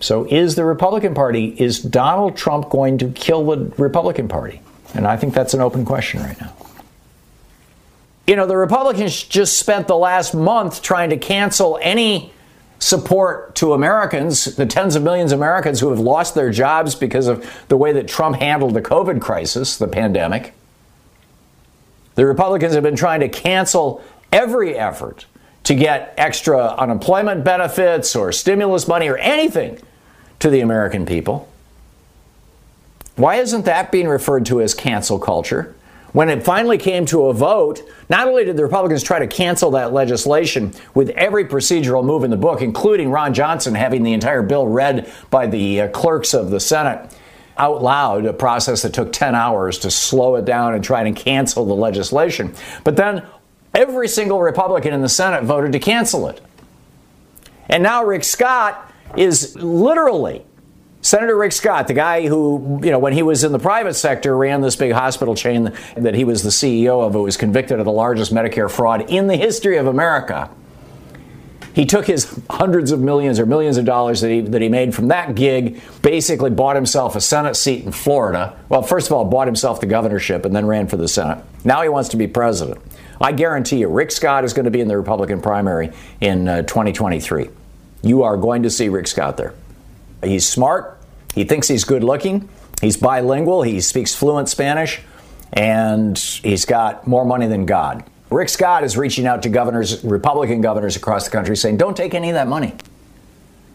[0.00, 4.62] So is the Republican Party, is Donald Trump going to kill the Republican Party?
[4.94, 6.54] And I think that's an open question right now.
[8.26, 12.32] You know, the Republicans just spent the last month trying to cancel any
[12.78, 17.26] support to Americans, the tens of millions of Americans who have lost their jobs because
[17.26, 20.54] of the way that Trump handled the COVID crisis, the pandemic.
[22.18, 24.02] The Republicans have been trying to cancel
[24.32, 25.26] every effort
[25.62, 29.78] to get extra unemployment benefits or stimulus money or anything
[30.40, 31.48] to the American people.
[33.14, 35.76] Why isn't that being referred to as cancel culture?
[36.12, 39.70] When it finally came to a vote, not only did the Republicans try to cancel
[39.70, 44.42] that legislation with every procedural move in the book, including Ron Johnson having the entire
[44.42, 47.14] bill read by the uh, clerks of the Senate,
[47.58, 51.16] out loud, a process that took 10 hours to slow it down and try and
[51.16, 52.54] cancel the legislation.
[52.84, 53.26] But then
[53.74, 56.40] every single Republican in the Senate voted to cancel it.
[57.68, 60.44] And now Rick Scott is literally
[61.00, 64.36] Senator Rick Scott, the guy who, you know, when he was in the private sector,
[64.36, 67.84] ran this big hospital chain that he was the CEO of, who was convicted of
[67.84, 70.50] the largest Medicare fraud in the history of America.
[71.78, 74.96] He took his hundreds of millions or millions of dollars that he, that he made
[74.96, 78.58] from that gig, basically bought himself a Senate seat in Florida.
[78.68, 81.38] Well, first of all, bought himself the governorship and then ran for the Senate.
[81.64, 82.80] Now he wants to be president.
[83.20, 86.62] I guarantee you, Rick Scott is going to be in the Republican primary in uh,
[86.62, 87.48] 2023.
[88.02, 89.54] You are going to see Rick Scott there.
[90.24, 90.98] He's smart.
[91.32, 92.48] He thinks he's good looking.
[92.80, 93.62] He's bilingual.
[93.62, 95.00] He speaks fluent Spanish.
[95.52, 98.02] And he's got more money than God.
[98.30, 102.14] Rick Scott is reaching out to governors, Republican governors across the country, saying, don't take
[102.14, 102.74] any of that money.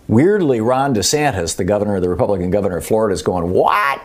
[0.07, 4.01] Weirdly, Ron DeSantis, the governor, of the Republican governor of Florida, is going, What?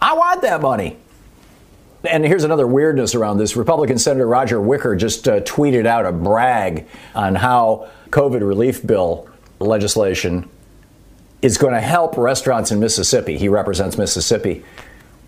[0.00, 0.96] I want that money.
[2.02, 3.56] And here's another weirdness around this.
[3.56, 9.28] Republican Senator Roger Wicker just uh, tweeted out a brag on how COVID relief bill
[9.58, 10.48] legislation
[11.40, 13.38] is going to help restaurants in Mississippi.
[13.38, 14.64] He represents Mississippi.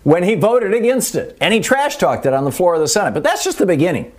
[0.03, 2.87] When he voted against it, and he trash talked it on the floor of the
[2.87, 3.13] Senate.
[3.13, 4.11] But that's just the beginning.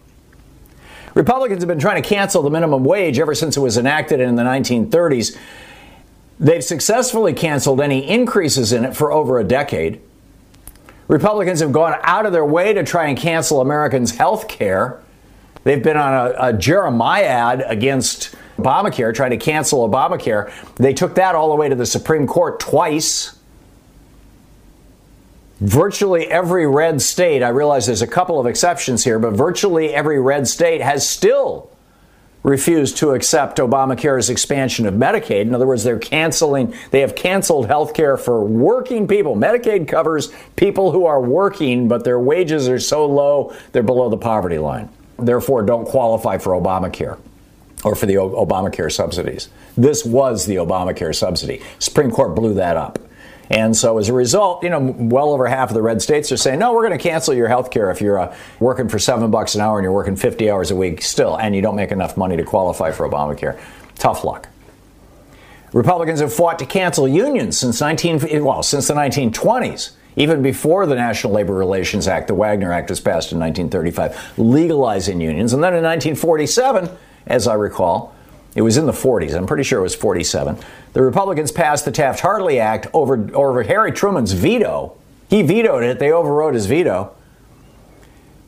[1.18, 4.36] Republicans have been trying to cancel the minimum wage ever since it was enacted in
[4.36, 5.36] the 1930s.
[6.38, 10.00] They've successfully canceled any increases in it for over a decade.
[11.08, 15.02] Republicans have gone out of their way to try and cancel Americans' health care.
[15.64, 20.52] They've been on a, a ad against Obamacare, trying to cancel Obamacare.
[20.76, 23.37] They took that all the way to the Supreme Court twice.
[25.60, 30.20] Virtually every red state, I realize there's a couple of exceptions here, but virtually every
[30.20, 31.70] red state has still
[32.44, 35.42] refused to accept Obamacare's expansion of Medicaid.
[35.42, 39.34] In other words, they're canceling, they have canceled health care for working people.
[39.34, 44.16] Medicaid covers people who are working, but their wages are so low, they're below the
[44.16, 44.88] poverty line.
[45.18, 47.18] Therefore, don't qualify for Obamacare
[47.84, 49.48] or for the Obamacare subsidies.
[49.76, 51.62] This was the Obamacare subsidy.
[51.80, 53.00] Supreme Court blew that up.
[53.50, 56.36] And so as a result, you know, well over half of the red states are
[56.36, 59.30] saying, no, we're going to cancel your health care if you're uh, working for seven
[59.30, 61.90] bucks an hour and you're working 50 hours a week still, and you don't make
[61.90, 63.58] enough money to qualify for Obamacare.
[63.96, 64.48] Tough luck.
[65.72, 69.92] Republicans have fought to cancel unions since 19, well, since the 1920s.
[70.16, 75.20] Even before the National Labor Relations Act, the Wagner Act was passed in 1935, legalizing
[75.20, 75.52] unions.
[75.52, 76.90] And then in 1947,
[77.26, 78.14] as I recall,
[78.58, 79.36] it was in the 40s.
[79.36, 80.58] I'm pretty sure it was 47.
[80.92, 84.96] The Republicans passed the Taft Hartley Act over, over Harry Truman's veto.
[85.30, 87.14] He vetoed it, they overrode his veto.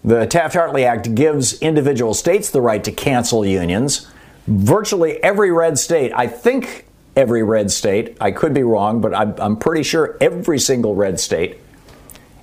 [0.03, 4.11] The Taft Hartley Act gives individual states the right to cancel unions.
[4.49, 9.37] Virtually every red state, I think every red state, I could be wrong, but I'm,
[9.39, 11.61] I'm pretty sure every single red state,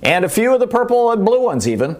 [0.02, 1.98] and a few of the purple and blue ones even,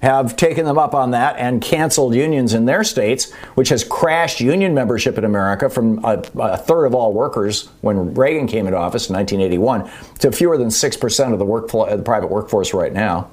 [0.00, 4.40] have taken them up on that and canceled unions in their states, which has crashed
[4.40, 8.78] union membership in America from a, a, third of all workers when Reagan came into
[8.78, 13.30] office in 1981 to fewer than 6% of the, work, the private workforce right now.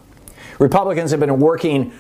[0.60, 1.92] Republicans have been working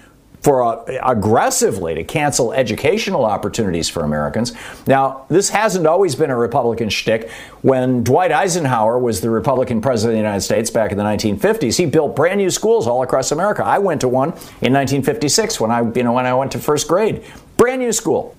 [0.42, 4.54] for uh, aggressively to cancel educational opportunities for Americans.
[4.88, 7.30] Now, this hasn't always been a Republican shtick.
[7.62, 11.78] When Dwight Eisenhower was the Republican president of the United States back in the 1950s,
[11.78, 13.64] he built brand new schools all across America.
[13.64, 16.88] I went to one in 1956 when I, you know, when I went to first
[16.88, 17.24] grade.
[17.58, 18.36] Brand new school.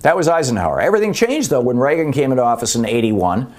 [0.00, 0.80] That was Eisenhower.
[0.80, 3.52] Everything changed though when Reagan came into office in 81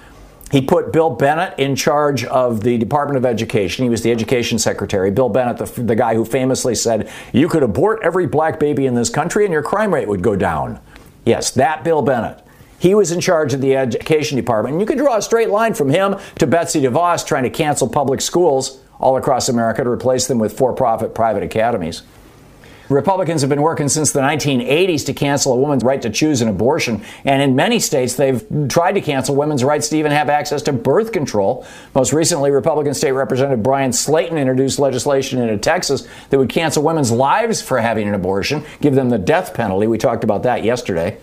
[0.50, 3.84] he put Bill Bennett in charge of the Department of Education.
[3.84, 5.10] He was the education secretary.
[5.10, 8.94] Bill Bennett, the, the guy who famously said, You could abort every black baby in
[8.94, 10.80] this country and your crime rate would go down.
[11.24, 12.40] Yes, that Bill Bennett.
[12.78, 14.74] He was in charge of the education department.
[14.74, 17.88] And you could draw a straight line from him to Betsy DeVos trying to cancel
[17.88, 22.02] public schools all across America to replace them with for profit private academies.
[22.88, 26.48] Republicans have been working since the 1980s to cancel a woman's right to choose an
[26.48, 30.62] abortion, and in many states they've tried to cancel women's rights to even have access
[30.62, 31.66] to birth control.
[31.94, 37.10] Most recently, Republican State Representative Bryan Slaton introduced legislation in Texas that would cancel women's
[37.10, 39.86] lives for having an abortion, give them the death penalty.
[39.86, 41.18] We talked about that yesterday.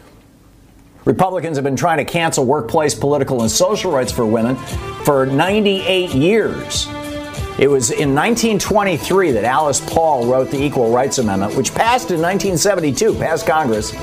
[1.06, 4.56] Republicans have been trying to cancel workplace political and social rights for women
[5.04, 6.88] for 98 years.
[7.62, 12.20] It was in 1923 that Alice Paul wrote the Equal Rights Amendment, which passed in
[12.20, 13.94] 1972, passed Congress.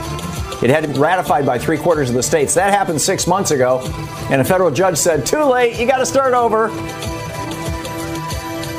[0.63, 2.55] It had been ratified by three quarters of the states.
[2.55, 3.81] That happened six months ago,
[4.31, 6.69] and a federal judge said, Too late, you got to start over.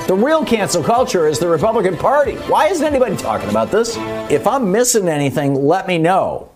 [0.07, 2.35] The real cancel culture is the Republican Party.
[2.47, 3.97] Why isn't anybody talking about this?
[4.31, 6.51] If I'm missing anything, let me know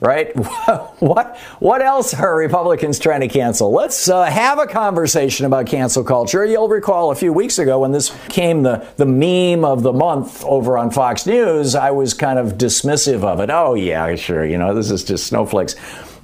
[0.00, 0.34] right?
[1.00, 3.72] what what else are Republicans trying to cancel?
[3.72, 6.44] Let's uh, have a conversation about cancel culture.
[6.44, 10.44] You'll recall a few weeks ago when this came the the meme of the month
[10.44, 13.50] over on Fox News, I was kind of dismissive of it.
[13.50, 15.74] Oh yeah, sure, you know, this is just snowflakes.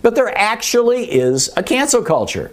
[0.03, 2.53] But there actually is a cancel culture.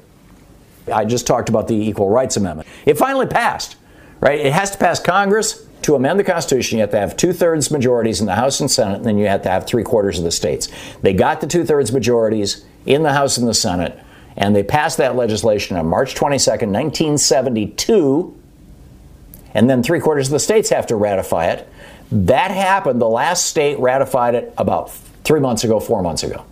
[0.92, 2.68] I just talked about the Equal Rights Amendment.
[2.86, 3.76] It finally passed,
[4.20, 4.40] right?
[4.40, 7.72] It has to pass Congress to amend the Constitution, you have to have two thirds
[7.72, 10.24] majorities in the House and Senate, and then you have to have three quarters of
[10.24, 10.68] the states.
[11.02, 13.98] They got the two thirds majorities in the House and the Senate,
[14.36, 18.36] and they passed that legislation on March 22nd, 1972,
[19.54, 21.68] and then three quarters of the states have to ratify it.
[22.12, 23.02] That happened.
[23.02, 24.92] The last state ratified it about
[25.24, 26.46] three months ago, four months ago.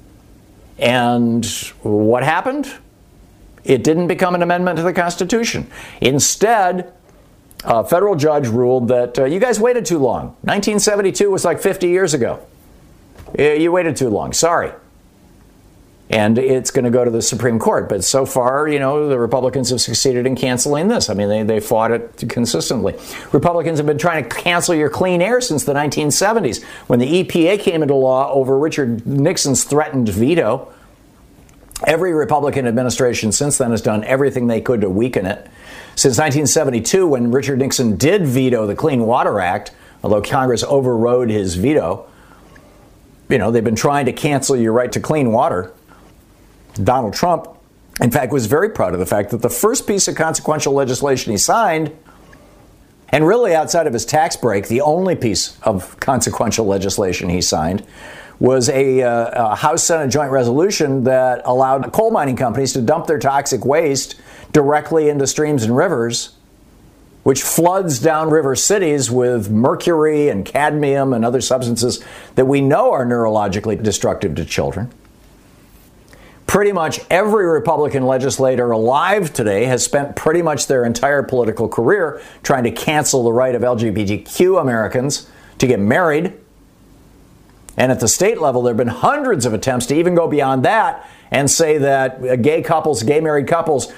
[0.77, 1.45] And
[1.81, 2.71] what happened?
[3.63, 5.69] It didn't become an amendment to the Constitution.
[5.99, 6.93] Instead,
[7.63, 10.27] a federal judge ruled that uh, you guys waited too long.
[10.41, 12.45] 1972 was like 50 years ago.
[13.37, 14.31] You waited too long.
[14.33, 14.71] Sorry.
[16.09, 17.89] And it's going to go to the Supreme Court.
[17.89, 21.09] But so far, you know, the Republicans have succeeded in canceling this.
[21.09, 22.95] I mean, they, they fought it consistently.
[23.33, 27.59] Republicans have been trying to cancel your clean air since the 1970s when the EPA
[27.59, 30.71] came into law over Richard Nixon's threatened veto.
[31.85, 35.49] Every Republican administration since then has done everything they could to weaken it.
[35.97, 39.71] Since 1972, when Richard Nixon did veto the Clean Water Act,
[40.03, 42.07] although Congress overrode his veto,
[43.29, 45.73] you know, they've been trying to cancel your right to clean water.
[46.75, 47.47] Donald Trump,
[47.99, 51.31] in fact, was very proud of the fact that the first piece of consequential legislation
[51.31, 51.91] he signed,
[53.09, 57.83] and really outside of his tax break, the only piece of consequential legislation he signed,
[58.39, 63.07] was a, uh, a House Senate joint resolution that allowed coal mining companies to dump
[63.07, 64.21] their toxic waste
[64.57, 66.35] directly into streams and rivers
[67.21, 72.03] which floods downriver cities with mercury and cadmium and other substances
[72.33, 74.91] that we know are neurologically destructive to children.
[76.47, 82.19] Pretty much every Republican legislator alive today has spent pretty much their entire political career
[82.41, 85.29] trying to cancel the right of LGBTQ Americans
[85.59, 86.33] to get married.
[87.75, 90.65] And at the state level, there have been hundreds of attempts to even go beyond
[90.65, 93.91] that and say that uh, gay couples, gay married couples,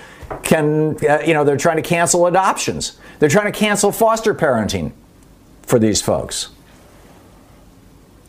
[0.44, 2.98] can, uh, you know, they're trying to cancel adoptions.
[3.20, 4.92] They're trying to cancel foster parenting
[5.64, 6.50] for these folks.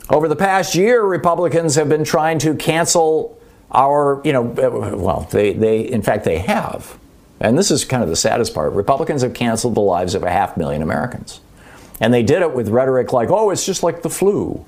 [0.09, 3.41] Over the past year, Republicans have been trying to cancel
[3.71, 6.99] our, you know, uh, well, they, they, in fact, they have.
[7.41, 8.73] And this is kind of the saddest part.
[8.73, 11.41] Republicans have canceled the lives of a half million Americans.
[12.01, 14.65] And they did it with rhetoric like, oh, it's just like the flu.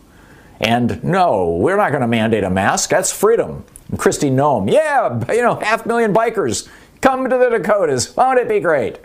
[0.61, 2.91] And no, we're not going to mandate a mask.
[2.91, 3.65] That's freedom.
[3.91, 6.69] And Kristi Noem, yeah, you know, half million bikers
[7.03, 8.17] Come to the Dakotas.
[8.17, 8.99] Won't it be great?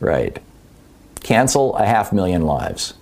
[0.00, 0.38] Right.
[1.22, 2.94] Cancel a half million lives.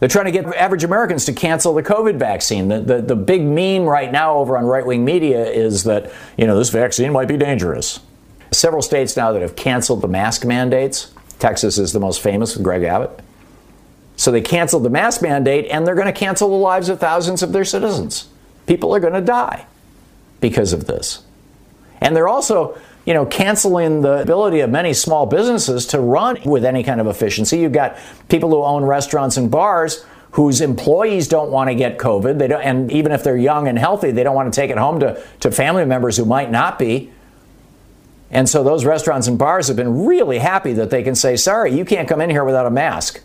[0.00, 2.68] They're trying to get average Americans to cancel the COVID vaccine.
[2.68, 6.46] The, the, the big meme right now over on right wing media is that, you
[6.46, 8.00] know, this vaccine might be dangerous.
[8.52, 11.12] Several states now that have canceled the mask mandates.
[11.38, 13.20] Texas is the most famous with Greg Abbott.
[14.16, 17.42] So they canceled the mask mandate and they're going to cancel the lives of thousands
[17.42, 18.28] of their citizens.
[18.66, 19.66] People are going to die
[20.40, 21.22] because of this.
[22.00, 26.64] And they're also you know, canceling the ability of many small businesses to run with
[26.64, 27.58] any kind of efficiency.
[27.58, 27.96] You've got
[28.28, 32.38] people who own restaurants and bars whose employees don't want to get COVID.
[32.38, 34.76] They don't, and even if they're young and healthy, they don't want to take it
[34.76, 37.10] home to, to family members who might not be.
[38.30, 41.72] And so those restaurants and bars have been really happy that they can say, sorry,
[41.72, 43.22] you can't come in here without a mask.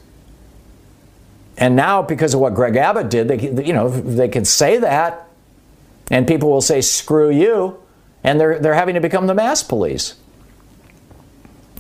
[1.57, 5.27] And now, because of what Greg Abbott did, they, you know, they can say that,
[6.11, 7.80] and people will say, screw you
[8.23, 10.15] and they're, they're having to become the mass police.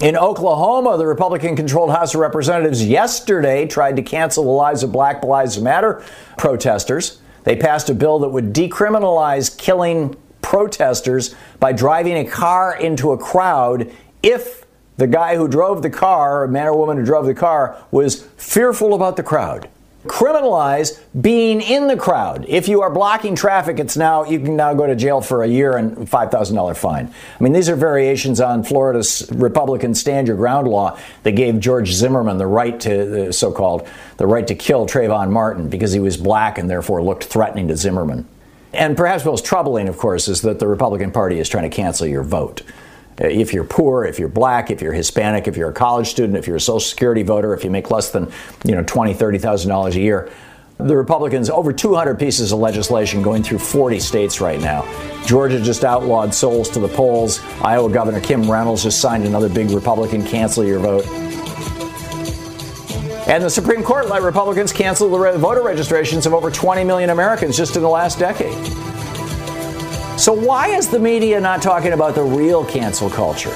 [0.01, 4.91] In Oklahoma, the Republican controlled House of Representatives yesterday tried to cancel the lives of
[4.91, 6.03] Black Lives Matter
[6.39, 7.21] protesters.
[7.43, 13.17] They passed a bill that would decriminalize killing protesters by driving a car into a
[13.17, 13.91] crowd
[14.23, 14.65] if
[14.97, 18.23] the guy who drove the car, a man or woman who drove the car, was
[18.37, 19.69] fearful about the crowd
[20.05, 22.45] criminalize being in the crowd.
[22.47, 25.47] If you are blocking traffic, it's now you can now go to jail for a
[25.47, 27.13] year and five thousand dollar fine.
[27.39, 31.91] I mean, these are variations on Florida's Republican stand your ground law that gave George
[31.91, 33.87] Zimmerman the right to the so-called
[34.17, 37.77] the right to kill Trayvon Martin because he was black and therefore looked threatening to
[37.77, 38.27] Zimmerman.
[38.73, 42.07] And perhaps most troubling, of course, is that the Republican Party is trying to cancel
[42.07, 42.61] your vote.
[43.17, 46.47] If you're poor, if you're black, if you're Hispanic, if you're a college student, if
[46.47, 48.31] you're a Social Security voter, if you make less than
[48.65, 50.31] you know twenty, thirty thousand dollars a year,
[50.87, 54.83] the Republicans over 200 pieces of legislation going through 40 states right now.
[55.25, 57.39] Georgia just outlawed souls to the polls.
[57.61, 61.05] Iowa Governor Kim Reynolds just signed another big Republican cancel your vote.
[63.27, 67.55] And the Supreme Court let Republicans cancel the voter registrations of over 20 million Americans
[67.55, 68.90] just in the last decade.
[70.21, 73.55] So, why is the media not talking about the real cancel culture?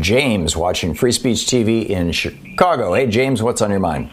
[0.00, 2.92] James watching Free Speech TV in Chicago.
[2.92, 4.10] Hey, James, what's on your mind?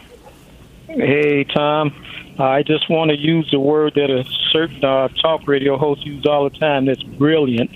[0.86, 1.94] Hey, Thom.
[2.38, 6.24] I just want to use the word that a certain uh, talk radio host uses
[6.24, 6.86] all the time.
[6.86, 7.70] That's brilliant.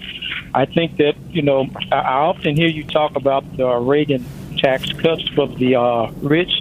[0.55, 4.25] I think that you know I often hear you talk about the Reagan
[4.57, 6.59] tax cuts for the uh, rich,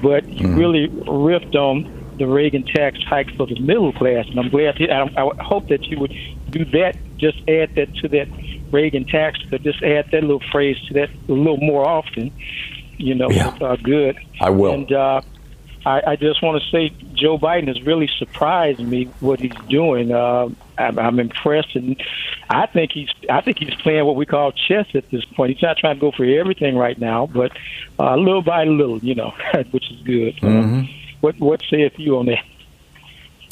[0.00, 0.56] but you mm.
[0.56, 4.76] really riffed on the Reagan tax hike for the middle class, and I'm glad.
[4.76, 6.14] To, I, I hope that you would
[6.50, 6.96] do that.
[7.16, 8.28] Just add that to that
[8.70, 12.30] Reagan tax, but just add that little phrase to that a little more often.
[12.98, 13.56] You know, yeah.
[13.58, 14.18] uh, good.
[14.38, 14.74] I will.
[14.74, 15.22] And uh,
[15.86, 20.12] I, I just want to say Joe Biden has really surprised me what he's doing.
[20.12, 21.96] Uh, I'm, I'm impressed, and
[22.50, 25.54] I think he's I think he's playing what we call chess at this point.
[25.54, 27.52] He's not trying to go for everything right now, but
[27.98, 29.32] uh, little by little, you know,
[29.70, 30.36] which is good.
[30.36, 30.99] Mm-hmm.
[31.20, 32.44] What what sayeth you on that?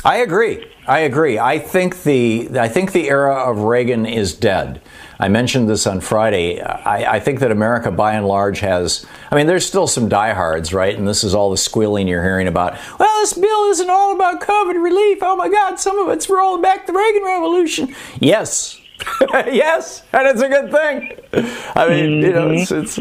[0.04, 0.64] I agree.
[0.86, 1.38] I agree.
[1.38, 4.80] I think the I think the era of Reagan is dead.
[5.20, 6.60] I mentioned this on Friday.
[6.60, 9.04] I, I, think that America, by and large, has.
[9.32, 10.96] I mean, there's still some diehards, right?
[10.96, 12.78] And this is all the squealing you're hearing about.
[13.00, 15.18] Well, this bill isn't all about COVID relief.
[15.22, 17.94] Oh my God, some of it's rolling back the Reagan Revolution.
[18.20, 18.80] Yes,
[19.30, 21.18] yes, and it's a good thing.
[21.74, 22.24] I mean, mm-hmm.
[22.24, 22.98] you know, it's, it's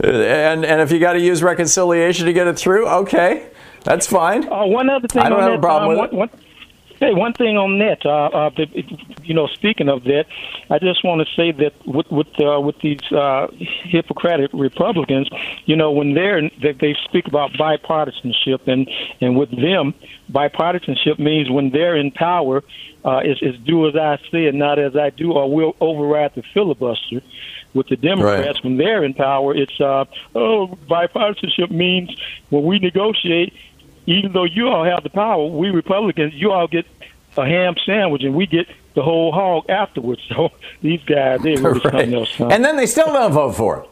[0.00, 3.50] and and if you got to use reconciliation to get it through, okay.
[3.88, 4.46] That's fine.
[4.46, 6.32] Uh, one other thing I don't have that, a problem um, with one, it.
[6.32, 6.44] One,
[7.00, 8.50] Hey, one thing on that, uh, uh,
[9.22, 10.24] you know, speaking of that,
[10.68, 13.46] I just want to say that with with uh, with these uh,
[13.84, 15.30] Hippocratic Republicans,
[15.66, 19.94] you know, when they're they, they speak about bipartisanship, and and with them,
[20.32, 22.64] bipartisanship means when they're in power,
[23.04, 26.34] uh, is is do as I say and not as I do, or we'll override
[26.34, 27.22] the filibuster
[27.74, 28.64] with the Democrats right.
[28.64, 29.54] when they're in power.
[29.54, 32.10] It's uh, oh, bipartisanship means
[32.50, 33.54] when we negotiate,
[34.08, 36.86] even though you all have the power, we Republicans, you all get
[37.36, 40.22] a ham sandwich and we get the whole hog afterwards.
[40.34, 40.50] So
[40.82, 41.82] these guys, they really right.
[41.82, 42.34] something else.
[42.36, 42.48] Huh?
[42.48, 43.88] And then they still don't vote for it.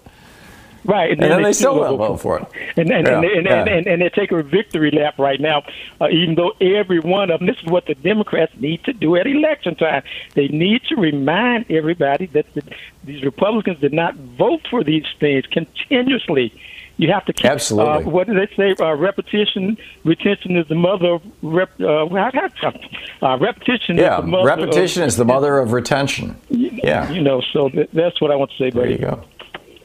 [0.84, 2.46] Right, and, and then, they, they still, still don't vote for it.
[2.76, 3.16] And and, yeah.
[3.16, 3.64] and, and, yeah.
[3.64, 5.64] and, and, they take a victory lap right now,
[6.00, 9.16] uh, even though every one of them, this is what the Democrats need to do
[9.16, 10.04] at election time.
[10.34, 12.62] They need to remind everybody that the,
[13.02, 16.52] these Republicans did not vote for these things continuously.
[16.98, 17.44] You have to keep.
[17.44, 18.04] Absolutely.
[18.04, 18.74] Uh, what do they say?
[18.80, 23.96] Uh, repetition, retention is the mother of rep, uh, uh, repetition.
[23.96, 26.36] Yeah, is the mother repetition of, is the mother of retention.
[26.48, 27.10] Yeah.
[27.10, 28.96] You know, so th- that's what I want to say, buddy.
[28.96, 29.24] There you go.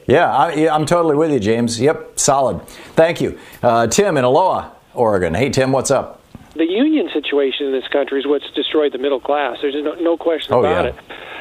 [0.06, 1.80] Yeah, I, am totally with you, James.
[1.80, 2.66] Yep, solid.
[2.96, 3.38] Thank you.
[3.62, 5.34] Uh, Tim in Aloha, Oregon.
[5.34, 6.21] Hey, Tim, what's up?
[6.54, 9.58] The union situation in this country is what's destroyed the middle class.
[9.62, 10.90] There's no, no question oh, about yeah.
[10.90, 10.96] it.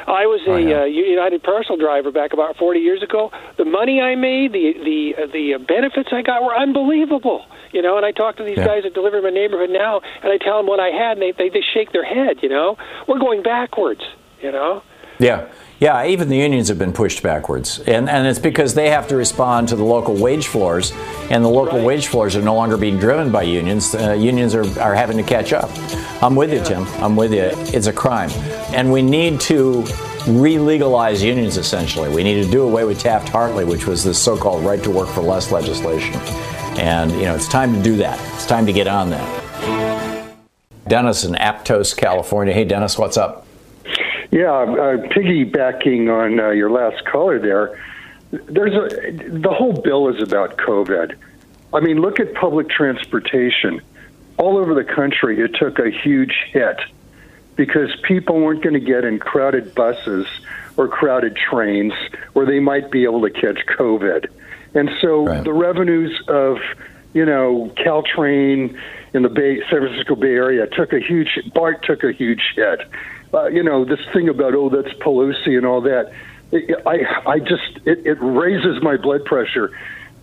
[0.08, 3.32] I was a uh, United parcel driver back about 40 years ago.
[3.58, 7.46] The money I made, the the uh, the benefits I got were unbelievable.
[7.72, 8.66] You know, and I talk to these yeah.
[8.66, 11.22] guys that deliver in my neighborhood now, and I tell them what I had, and
[11.22, 12.38] they, they they shake their head.
[12.42, 14.02] You know, we're going backwards.
[14.42, 14.84] You know.
[15.20, 15.48] Yeah.
[15.82, 17.80] Yeah, even the unions have been pushed backwards.
[17.80, 20.92] And, and it's because they have to respond to the local wage floors,
[21.32, 21.88] and the local right.
[21.88, 23.96] wage floors are no longer being driven by unions.
[23.96, 25.72] Uh, unions are, are having to catch up.
[26.22, 26.86] I'm with you, Tim.
[27.04, 27.50] I'm with you.
[27.76, 28.30] It's a crime.
[28.76, 29.84] And we need to
[30.28, 32.10] re legalize unions, essentially.
[32.10, 34.92] We need to do away with Taft Hartley, which was this so called right to
[34.92, 36.14] work for less legislation.
[36.78, 38.20] And, you know, it's time to do that.
[38.36, 40.36] It's time to get on that.
[40.88, 42.54] Dennis in Aptos, California.
[42.54, 43.48] Hey, Dennis, what's up?
[44.32, 47.78] Yeah, uh, piggybacking on uh, your last caller there,
[48.32, 51.18] there's a, the whole bill is about COVID.
[51.74, 53.82] I mean, look at public transportation.
[54.38, 56.80] All over the country, it took a huge hit
[57.58, 60.26] because people weren't going to get in crowded buses
[60.78, 61.94] or crowded trains
[62.32, 64.28] where they might be able to catch COVID.
[64.74, 65.44] And so right.
[65.44, 66.58] the revenues of,
[67.14, 68.80] you know, Caltrain
[69.14, 72.80] in the Bay, San Francisco Bay Area took a huge, BART took a huge hit
[73.34, 76.12] uh, you know, this thing about oh, that's Pelosi and all that.
[76.52, 79.72] It, I I just it, it raises my blood pressure,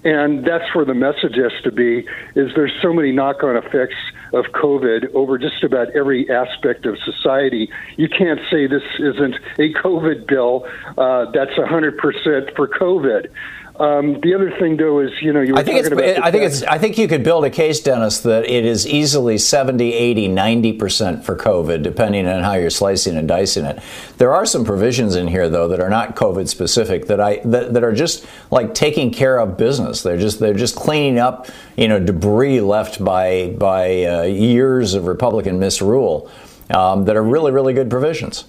[0.05, 2.07] and that's where the message has to be.
[2.35, 3.97] Is there's so many knock-on effects
[4.33, 7.71] of COVID over just about every aspect of society.
[7.97, 10.67] You can't say this isn't a COVID bill.
[10.97, 13.31] Uh, that's 100% for COVID.
[13.79, 16.27] Um, the other thing, though, is you know you were I think talking it's, about.
[16.27, 16.63] I think it's.
[16.65, 20.73] I think you could build a case, Dennis, that it is easily 70, 80, 90
[20.73, 23.81] percent for COVID, depending on how you're slicing and dicing it.
[24.17, 27.73] There are some provisions in here, though, that are not COVID specific that I that,
[27.75, 30.03] that are just like taking care of business.
[30.03, 35.07] They're just they're just cleaning up you know debris left by by uh, years of
[35.07, 36.29] Republican misrule
[36.71, 38.45] um, that are really really good provisions.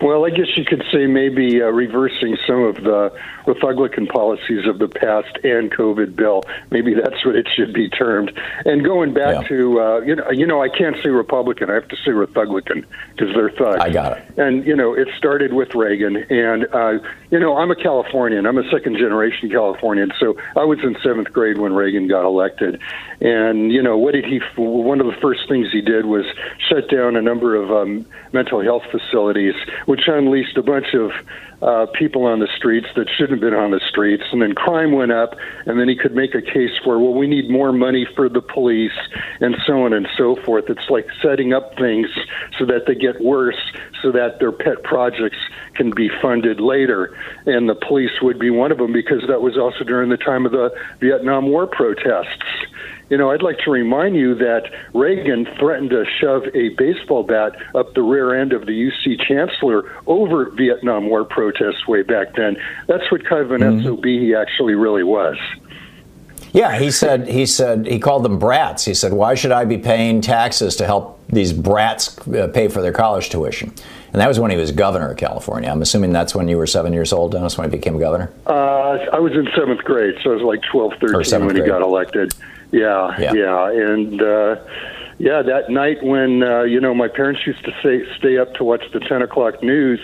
[0.00, 3.12] Well, I guess you could say maybe uh, reversing some of the
[3.48, 6.42] Republican policies of the past and COVID bill.
[6.70, 8.38] Maybe that's what it should be termed.
[8.64, 9.48] And going back yeah.
[9.48, 11.70] to uh, you know, you know, I can't say Republican.
[11.70, 13.80] I have to say Republican because they're thugs.
[13.80, 14.38] I got it.
[14.38, 16.16] And you know, it started with Reagan.
[16.16, 16.98] And uh,
[17.30, 18.46] you know, I'm a Californian.
[18.46, 20.12] I'm a second generation Californian.
[20.20, 22.80] So I was in seventh grade when Reagan got elected.
[23.20, 24.40] And you know, what did he?
[24.56, 26.26] One of the first things he did was
[26.68, 29.54] shut down a number of um, mental health facilities
[29.86, 31.12] which unleashed a bunch of
[31.62, 34.92] uh, people on the streets that shouldn't have been on the streets, and then crime
[34.92, 35.34] went up,
[35.66, 38.40] and then he could make a case for, well, we need more money for the
[38.40, 38.96] police,
[39.40, 40.64] and so on and so forth.
[40.68, 42.08] It's like setting up things
[42.58, 43.58] so that they get worse,
[44.02, 45.38] so that their pet projects
[45.74, 47.16] can be funded later.
[47.46, 50.46] And the police would be one of them because that was also during the time
[50.46, 52.44] of the Vietnam War protests.
[53.10, 57.56] You know, I'd like to remind you that Reagan threatened to shove a baseball bat
[57.74, 62.56] up the rear end of the UC chancellor over Vietnam War protests way back then.
[62.86, 63.86] That's what kind of an mm-hmm.
[63.86, 65.36] SOB he actually really was.
[66.52, 68.84] Yeah, he said he said he called them brats.
[68.84, 72.80] He said, "Why should I be paying taxes to help these brats uh, pay for
[72.80, 73.74] their college tuition?"
[74.12, 75.70] And that was when he was governor of California.
[75.70, 78.32] I'm assuming that's when you were seven years old, Dennis, when he became governor.
[78.46, 81.62] Uh, I was in seventh grade, so I was like 12, 13 when grade.
[81.62, 82.32] he got elected.
[82.70, 83.70] Yeah, yeah, yeah.
[83.70, 84.56] and uh,
[85.18, 88.64] yeah, that night when uh, you know my parents used to say, stay up to
[88.64, 90.00] watch the ten o'clock news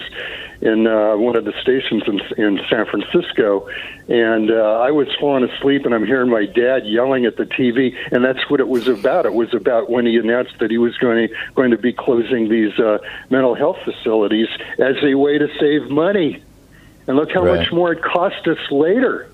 [0.60, 3.68] in uh, one of the stations in, in San Francisco,
[4.08, 7.94] and uh, I was falling asleep, and I'm hearing my dad yelling at the TV,
[8.10, 9.26] and that's what it was about.
[9.26, 12.48] It was about when he announced that he was going to, going to be closing
[12.48, 12.98] these uh,
[13.30, 14.48] mental health facilities
[14.78, 16.42] as a way to save money.
[17.06, 17.58] And look how right.
[17.58, 19.30] much more it cost us later.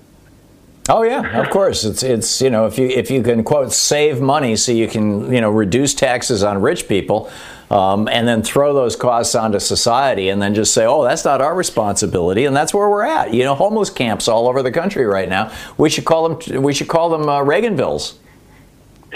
[0.89, 1.83] Oh yeah, of course.
[1.83, 5.31] It's it's you know if you if you can quote save money so you can
[5.31, 7.29] you know reduce taxes on rich people,
[7.69, 11.39] um, and then throw those costs onto society, and then just say oh that's not
[11.39, 13.33] our responsibility, and that's where we're at.
[13.33, 15.51] You know, homeless camps all over the country right now.
[15.77, 18.15] We should call them we should call them uh, Reaganvilles.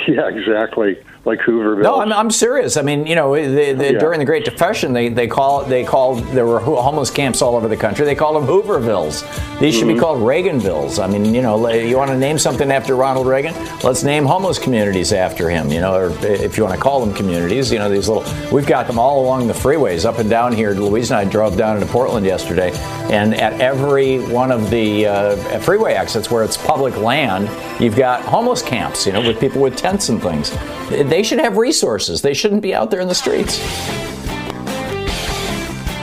[0.10, 1.82] Yeah, exactly like Hooverville.
[1.82, 2.78] No, I'm, I'm serious.
[2.78, 4.00] I mean, you know, they, they, yeah.
[4.00, 7.68] during the Great Depression, they, they call they called there were homeless camps all over
[7.68, 8.06] the country.
[8.06, 9.22] They called them Hoovervilles.
[9.60, 9.80] These mm-hmm.
[9.80, 10.00] should be mm-hmm.
[10.00, 11.04] called Reaganvilles.
[11.04, 13.56] I mean, you know, you want to name something after Ronald Reagan?
[13.84, 15.70] Let's name homeless communities after him.
[15.70, 18.24] You know, or if you want to call them communities, you know, these little.
[18.52, 20.74] We've got them all along the freeways, up and down here.
[20.74, 22.72] Louise and I drove down into Portland yesterday,
[23.12, 27.50] and at every one of the uh, freeway exits where it's public land,
[27.82, 29.08] you've got homeless camps.
[29.08, 30.52] You know, with people with tents and things.
[30.90, 32.22] They they should have resources.
[32.22, 33.58] They shouldn't be out there in the streets.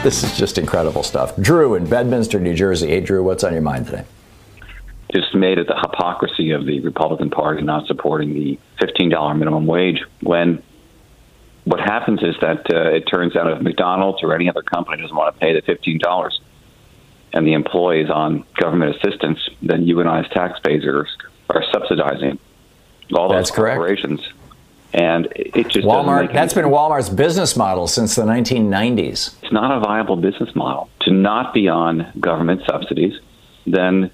[0.03, 1.37] This is just incredible stuff.
[1.37, 2.89] Drew in Bedminster, New Jersey.
[2.89, 4.07] Hey, Drew, what's on your mind today?
[5.13, 10.03] Just made at the hypocrisy of the Republican Party not supporting the $15 minimum wage
[10.23, 10.63] when
[11.65, 15.15] what happens is that uh, it turns out if McDonald's or any other company doesn't
[15.15, 16.39] want to pay the $15
[17.35, 20.87] and the employees on government assistance, then you and I as taxpayers
[21.51, 22.39] are, subsidizing
[23.15, 24.21] all those That's corporations.
[24.21, 24.39] Correct
[24.93, 26.33] and it just Walmart.
[26.33, 29.35] That's been Walmart's business model since the 1990s.
[29.43, 33.19] It's not a viable business model to not be on government subsidies.
[33.67, 34.11] Then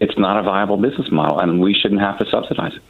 [0.00, 2.82] it's not a viable business model, and we shouldn't have to subsidize it.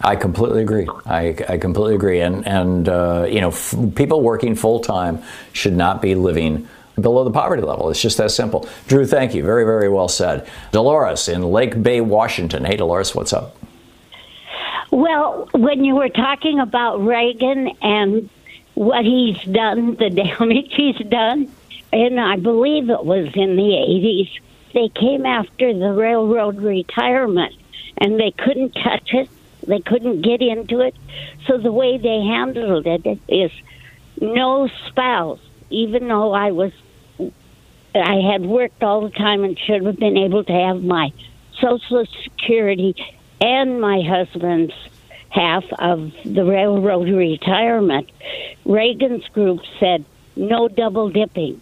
[0.00, 0.86] I completely agree.
[1.06, 2.20] I, I completely agree.
[2.20, 5.22] And and uh, you know, f- people working full time
[5.52, 6.68] should not be living
[7.00, 7.90] below the poverty level.
[7.90, 8.68] It's just that simple.
[8.88, 9.42] Drew, thank you.
[9.42, 10.46] Very very well said.
[10.70, 12.64] Dolores in Lake Bay, Washington.
[12.64, 13.56] Hey, Dolores, what's up?
[14.90, 18.30] Well, when you were talking about Reagan and
[18.74, 21.52] what he's done, the damage he's done,
[21.92, 24.40] and I believe it was in the 80s,
[24.74, 27.54] they came after the railroad retirement
[27.98, 29.30] and they couldn't touch it.
[29.66, 30.94] They couldn't get into it.
[31.46, 33.50] So the way they handled it is
[34.20, 36.72] no spouse, even though I was,
[37.94, 41.12] I had worked all the time and should have been able to have my
[41.60, 42.94] Social Security
[43.40, 44.74] and my husband's
[45.30, 48.10] half of the railroad retirement,
[48.64, 51.60] Reagan's group said no double dipping.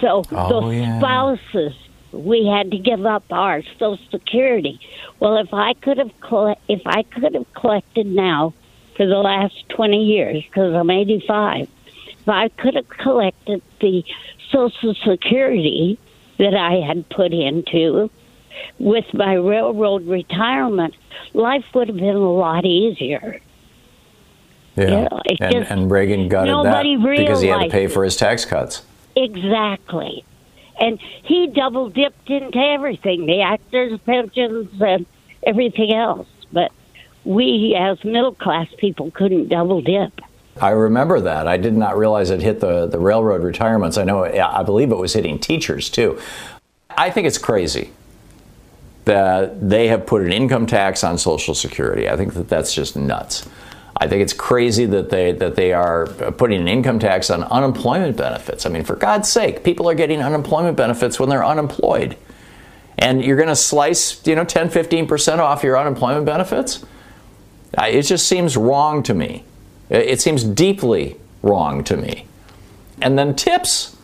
[0.00, 0.98] So oh, the yeah.
[0.98, 1.74] spouses,
[2.12, 4.80] we had to give up our Social Security.
[5.20, 8.52] Well, if I could have coll- if I could have collected now
[8.96, 11.68] for the last twenty years, because I'm 85,
[12.08, 14.04] if I could have collected the
[14.50, 15.98] Social Security
[16.38, 18.10] that I had put into
[18.78, 20.94] with my railroad retirement,
[21.34, 23.40] life would have been a lot easier.
[24.76, 28.04] Yeah, you know, and, just, and, Reagan got that because he had to pay for
[28.04, 28.82] his tax cuts.
[29.14, 30.24] Exactly,
[30.80, 35.04] and he double dipped into everything: the actors' pensions and
[35.42, 36.26] everything else.
[36.52, 36.72] But
[37.24, 40.20] we, as middle class people, couldn't double dip.
[40.60, 41.46] I remember that.
[41.46, 43.96] I did not realize it hit the, the railroad retirements.
[43.96, 46.20] I know, I believe it was hitting teachers too.
[46.90, 47.90] I think it's crazy
[49.04, 52.08] that they have put an income tax on Social Security.
[52.08, 53.48] I think that that's just nuts.
[53.96, 58.16] I think it's crazy that they that they are putting an income tax on unemployment
[58.16, 58.66] benefits.
[58.66, 62.16] I mean, for God's sake, people are getting unemployment benefits when they're unemployed.
[62.98, 66.84] And you're going to slice, you know, 10, 15% off your unemployment benefits?
[67.76, 69.44] It just seems wrong to me.
[69.88, 72.26] It seems deeply wrong to me.
[73.00, 73.96] And then tips.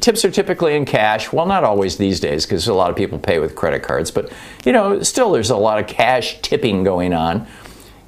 [0.00, 1.32] Tips are typically in cash.
[1.32, 4.32] Well, not always these days because a lot of people pay with credit cards, but
[4.64, 7.46] you know, still there's a lot of cash tipping going on.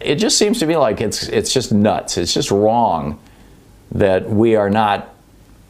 [0.01, 2.17] It just seems to me like it's it's just nuts.
[2.17, 3.21] It's just wrong
[3.93, 5.15] that we are not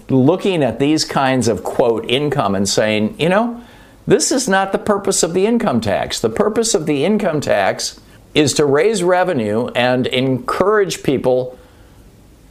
[0.09, 3.63] looking at these kinds of quote income and saying, you know,
[4.07, 6.21] this is not the purpose of the income tax.
[6.21, 8.01] The purpose of the income tax
[8.35, 11.59] is to raise revenue and encourage people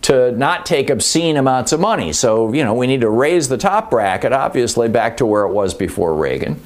[0.04, 2.12] to not take obscene amounts of money.
[2.14, 5.52] So, you know, we need to raise the top bracket, obviously, back to where it
[5.52, 6.62] was before Reagan,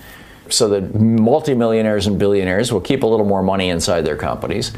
[0.49, 4.71] so that multimillionaires and billionaires will keep a little more money inside their companies.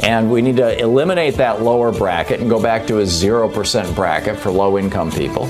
[0.00, 4.36] And we need to eliminate that lower bracket and go back to a 0% bracket
[4.36, 5.46] for low income people.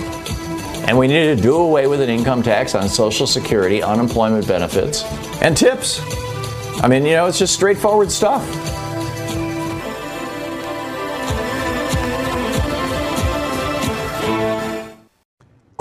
[0.87, 5.03] And we need to do away with an income tax on Social Security, unemployment benefits,
[5.41, 6.01] and tips.
[6.83, 8.47] I mean, you know, it's just straightforward stuff.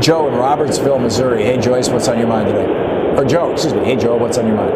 [0.00, 1.44] Joe in Robertsville, Missouri.
[1.44, 2.66] Hey, Joyce, what's on your mind today?
[3.16, 3.84] Or Joe, excuse me.
[3.84, 4.72] Hey, Joe, what's on your mind?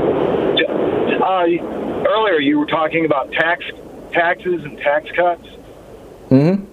[1.23, 3.65] Uh, earlier, you were talking about tax
[4.13, 5.47] taxes and tax cuts.
[6.29, 6.65] Mm-hmm.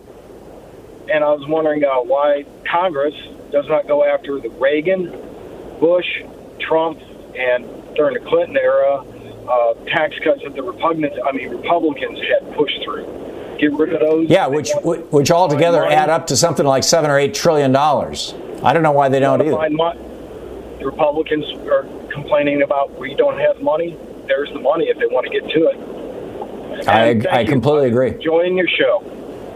[1.10, 3.16] And I was wondering uh, why Congress
[3.52, 5.10] does not go after the Reagan,
[5.80, 6.22] Bush,
[6.60, 7.00] Trump,
[7.36, 9.04] and during the Clinton era
[9.50, 13.06] uh, tax cuts that the Republicans, I mean Republicans, had pushed through.
[13.62, 14.28] Get rid of those.
[14.28, 18.34] Yeah, which which altogether add up to something like seven or eight trillion dollars.
[18.64, 19.52] I don't know why they don't either.
[20.80, 23.96] The Republicans are complaining about we don't have money.
[24.26, 26.88] There's the money if they want to get to it.
[26.88, 28.10] I, I completely agree.
[28.16, 29.04] Enjoying your show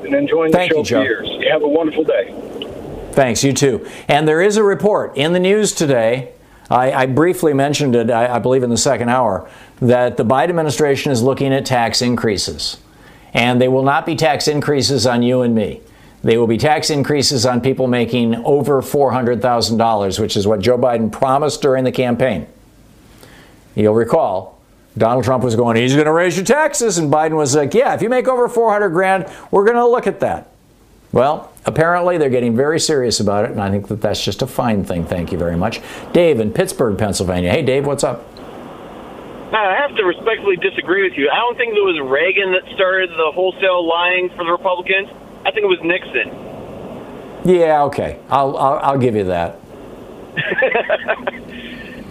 [0.06, 1.00] and enjoying Thank the show you, Joe.
[1.00, 1.28] for years.
[1.44, 3.10] You have a wonderful day.
[3.14, 3.88] Thanks, you too.
[4.08, 6.32] And there is a report in the news today.
[6.70, 9.50] I, I briefly mentioned it, I, I believe, in the second hour,
[9.80, 12.78] that the Biden administration is looking at tax increases.
[13.36, 15.82] And they will not be tax increases on you and me.
[16.24, 21.12] They will be tax increases on people making over $400,000, which is what Joe Biden
[21.12, 22.48] promised during the campaign.
[23.76, 24.60] You'll recall,
[24.98, 26.98] Donald Trump was going, he's going to raise your taxes.
[26.98, 30.08] And Biden was like, yeah, if you make over 400 grand, we're going to look
[30.08, 30.50] at that.
[31.12, 34.48] Well, apparently they're getting very serious about it, and I think that that's just a
[34.48, 35.06] fine thing.
[35.06, 35.82] Thank you very much.
[36.12, 37.52] Dave in Pittsburgh, Pennsylvania.
[37.52, 38.35] Hey, Dave, what's up?
[39.56, 41.30] I have to respectfully disagree with you.
[41.32, 45.10] I don't think it was Reagan that started the wholesale lying for the Republicans.
[45.46, 46.30] I think it was Nixon.
[47.46, 48.20] Yeah, okay.
[48.30, 49.60] I'll, I'll, I'll give you that.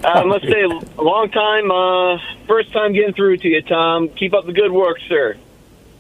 [0.05, 4.09] I must say, a long time, uh, first time getting through to you, Thom.
[4.11, 5.36] Keep up the good work, sir.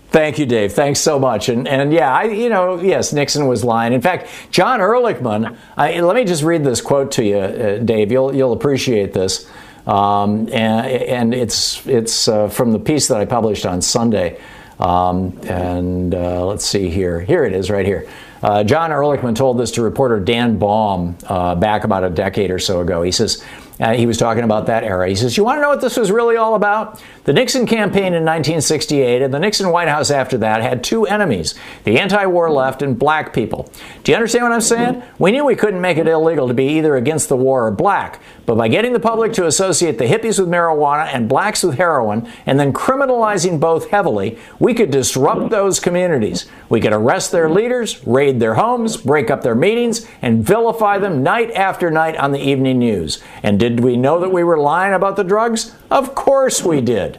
[0.08, 0.72] Thank you, Dave.
[0.72, 1.48] Thanks so much.
[1.48, 3.92] And and yeah, I you know yes, Nixon was lying.
[3.92, 5.56] In fact, John Ehrlichman.
[5.76, 8.12] I, let me just read this quote to you, uh, Dave.
[8.12, 9.50] You'll you'll appreciate this.
[9.86, 14.40] Um, and, and it's it's uh, from the piece that I published on Sunday.
[14.78, 17.20] Um, and uh, let's see here.
[17.20, 18.08] Here it is, right here.
[18.42, 22.58] Uh, John Ehrlichman told this to reporter Dan Baum uh, back about a decade or
[22.58, 23.02] so ago.
[23.02, 23.42] He says,
[23.80, 25.08] Uh, he was talking about that era.
[25.08, 27.02] He says, You want to know what this was really all about?
[27.24, 31.54] The Nixon campaign in 1968 and the Nixon White House after that had two enemies
[31.84, 33.70] the anti war left and black people.
[34.02, 35.02] Do you understand what I'm saying?
[35.18, 38.20] We knew we couldn't make it illegal to be either against the war or black,
[38.44, 42.30] but by getting the public to associate the hippies with marijuana and blacks with heroin
[42.44, 46.44] and then criminalizing both heavily, we could disrupt those communities.
[46.68, 51.22] We could arrest their leaders, raid their homes, break up their meetings, and vilify them
[51.22, 53.22] night after night on the evening news.
[53.42, 55.74] And did we know that we were lying about the drugs?
[55.90, 57.13] Of course we did.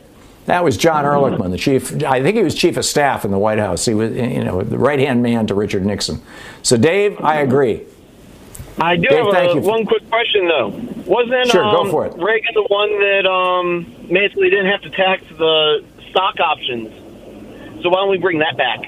[0.45, 2.03] That was John Ehrlichman, the chief.
[2.03, 3.85] I think he was chief of staff in the White House.
[3.85, 6.21] He was, you know, the right hand man to Richard Nixon.
[6.61, 7.83] So, Dave, I agree.
[8.79, 10.67] I do Dave, have a, one quick question though.
[11.05, 12.13] Wasn't Sure, go um, for it.
[12.17, 16.89] Reagan the one that um, basically didn't have to tax the stock options?
[17.81, 18.79] So why don't we bring that back?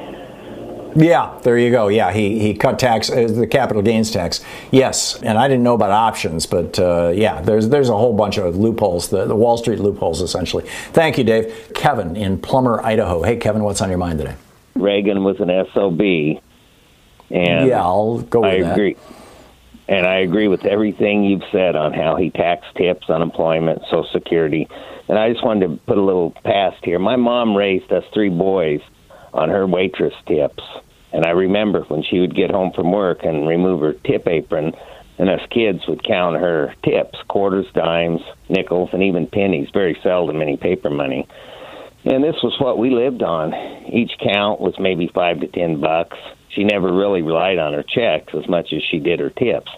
[0.99, 1.89] Yeah, there you go.
[1.89, 4.43] Yeah, he, he cut tax, uh, the capital gains tax.
[4.71, 8.37] Yes, and I didn't know about options, but uh, yeah, there's there's a whole bunch
[8.39, 10.63] of loopholes, the, the Wall Street loopholes, essentially.
[10.93, 11.71] Thank you, Dave.
[11.75, 13.21] Kevin in Plummer, Idaho.
[13.21, 14.35] Hey, Kevin, what's on your mind today?
[14.75, 16.41] Reagan was an SOB.
[17.29, 18.71] And Yeah, I'll go with I that.
[18.71, 18.95] agree.
[19.87, 24.67] And I agree with everything you've said on how he taxed tips, unemployment, Social Security.
[25.07, 26.97] And I just wanted to put a little past here.
[26.99, 28.81] My mom raised us three boys
[29.33, 30.63] on her waitress tips.
[31.13, 34.73] And I remember when she would get home from work and remove her tip apron,
[35.17, 40.41] and us kids would count her tips quarters, dimes, nickels, and even pennies, very seldom
[40.41, 41.27] any paper money.
[42.05, 43.53] And this was what we lived on.
[43.91, 46.17] Each count was maybe five to ten bucks.
[46.49, 49.71] She never really relied on her checks as much as she did her tips.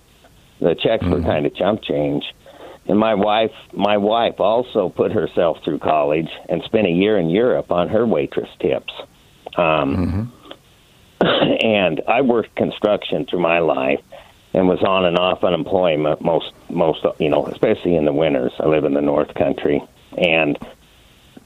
[0.59, 2.23] The checks were kind of chump change.
[2.87, 7.29] And my wife, my wife also put herself through college and spent a year in
[7.29, 8.93] Europe on her waitress tips.
[9.55, 10.31] Um,
[11.21, 14.01] and I worked construction through my life
[14.53, 18.53] and was on and off unemployment most most you know especially in the winters.
[18.59, 19.81] I live in the North Country
[20.17, 20.57] and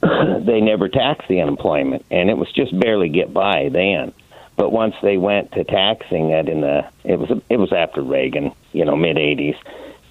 [0.00, 4.12] they never taxed the unemployment and it was just barely get by then.
[4.56, 8.52] But once they went to taxing it in the it was it was after Reagan,
[8.72, 9.56] you know, mid 80s.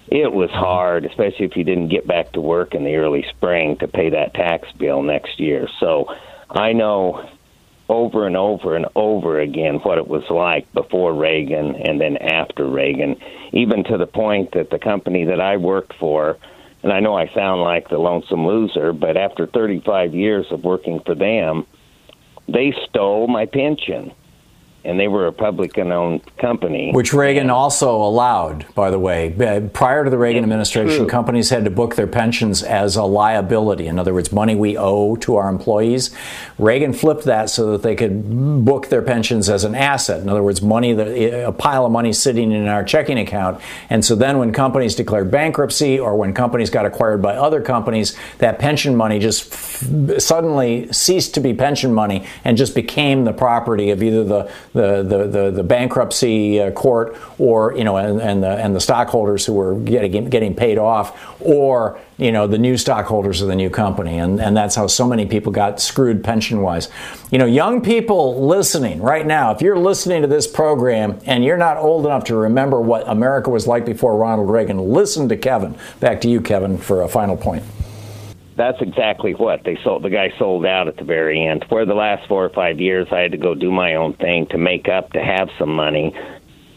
[0.08, 3.78] It was hard, especially if you didn't get back to work in the early spring
[3.78, 5.66] to pay that tax bill next year.
[5.80, 6.14] So
[6.50, 7.26] I know
[7.88, 12.66] over and over and over again what it was like before Reagan and then after
[12.66, 13.16] Reagan,
[13.52, 16.38] even to the point that the company that I worked for,
[16.82, 21.00] and I know I sound like the lonesome loser, but after 35 years of working
[21.04, 21.66] for them,
[22.48, 24.12] they stole my pension.
[24.84, 26.92] And they were a Republican owned company.
[26.92, 29.30] Which Reagan also allowed, by the way.
[29.72, 31.06] Prior to the Reagan administration, true.
[31.06, 33.86] companies had to book their pensions as a liability.
[33.86, 36.14] In other words, money we owe to our employees.
[36.58, 40.20] Reagan flipped that so that they could book their pensions as an asset.
[40.20, 41.08] In other words, money that
[41.48, 43.62] a pile of money sitting in our checking account.
[43.88, 48.16] And so then when companies declared bankruptcy or when companies got acquired by other companies,
[48.38, 53.32] that pension money just f- suddenly ceased to be pension money and just became the
[53.32, 58.20] property of either the the the, the, the bankruptcy uh, court or you know and,
[58.20, 62.58] and the and the stockholders who were getting getting paid off or you know the
[62.58, 64.18] new stockholders of the new company.
[64.18, 66.90] And and that's how so many people got screwed pension wise
[67.30, 71.56] you know young people listening right now if you're listening to this program and you're
[71.56, 75.76] not old enough to remember what America was like before Ronald Reagan listen to Kevin.
[76.00, 77.62] Back to you Kevin for a final point
[78.56, 80.04] That's exactly what they sold.
[80.04, 81.64] The guy sold out at the very end.
[81.68, 84.46] For the last four or five years, I had to go do my own thing
[84.50, 86.14] to make up to have some money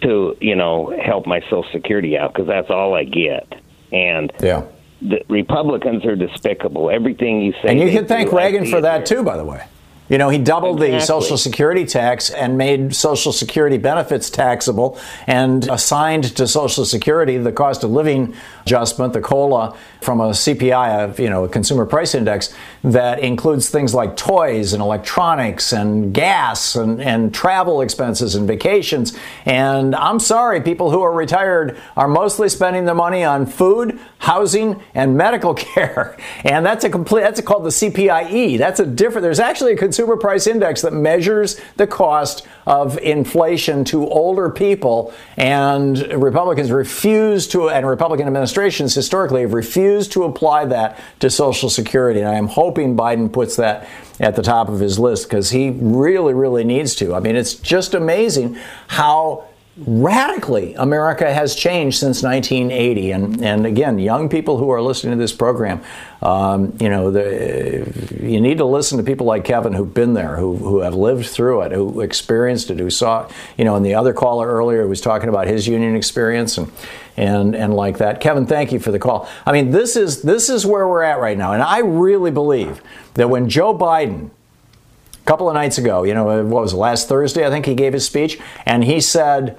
[0.02, 3.62] to, you know, help my Social Security out because that's all I get.
[3.92, 4.66] And yeah,
[5.02, 6.90] the Republicans are despicable.
[6.90, 9.64] Everything you say, and you can thank do, Reagan for that too by the way
[10.10, 14.98] You know, he doubled the Social Security tax and made Social Security benefits taxable
[15.28, 21.04] and assigned to Social Security the cost of living adjustment, the COLA, from a CPI,
[21.04, 26.14] of, you know, a consumer price index that includes things like toys and electronics and
[26.14, 29.18] gas and, and travel expenses and vacations.
[29.46, 34.82] And I'm sorry, people who are retired are mostly spending their money on food, housing,
[34.94, 36.18] and medical care.
[36.44, 38.58] And that's a complete, that's called the CPI-E.
[38.58, 43.84] That's a different, there's actually a consumer price index that measures the cost of inflation
[43.86, 45.14] to older people.
[45.38, 51.70] And Republicans refuse to, and Republican administrations historically have refused to apply that to Social
[51.70, 52.20] Security.
[52.20, 53.88] And I am hoping Biden puts that
[54.20, 57.16] at the top of his list because he really, really needs to.
[57.16, 58.58] I mean, it's just amazing
[58.88, 59.48] how
[59.86, 63.12] radically America has changed since 1980.
[63.12, 65.84] And, and again, young people who are listening to this program,
[66.24, 70.36] um, you know, the, you need to listen to people like Kevin who've been there,
[70.36, 73.94] who, who have lived through it, who experienced it, who saw, you know, and the
[73.94, 76.58] other caller earlier was talking about his union experience.
[76.58, 76.72] And,
[77.18, 78.22] and and like that.
[78.22, 79.28] Kevin, thank you for the call.
[79.46, 82.82] I mean, this is this is where we're at right now, and I really believe
[83.16, 87.10] that when Joe Biden a couple of nights ago, you know, what was it, last
[87.10, 89.58] Thursday, I think he gave his speech, and he said,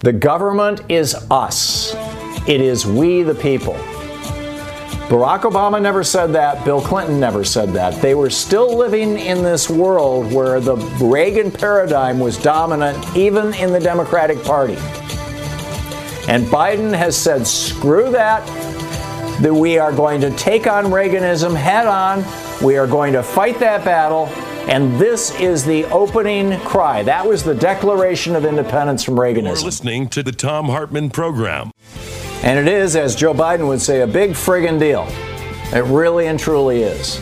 [0.00, 1.96] "The government is us.
[2.46, 3.76] It is we the people."
[5.08, 6.64] Barack Obama never said that.
[6.64, 8.02] Bill Clinton never said that.
[8.02, 13.72] They were still living in this world where the Reagan paradigm was dominant, even in
[13.72, 14.76] the Democratic Party.
[16.28, 18.44] And Biden has said, screw that,
[19.40, 22.24] that we are going to take on Reaganism head on.
[22.64, 24.26] We are going to fight that battle.
[24.68, 27.04] And this is the opening cry.
[27.04, 29.44] That was the Declaration of Independence from Reaganism.
[29.44, 31.70] You're listening to the Thom Hartmann program.
[32.42, 35.06] And it is, as Joe Biden would say, a big friggin' deal.
[35.72, 37.20] It really and truly is.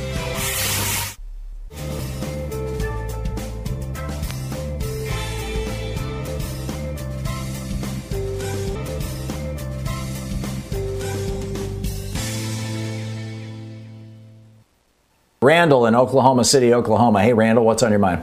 [15.45, 17.23] Randall in Oklahoma City, Oklahoma.
[17.23, 18.23] Hey, Randall, what's on your mind?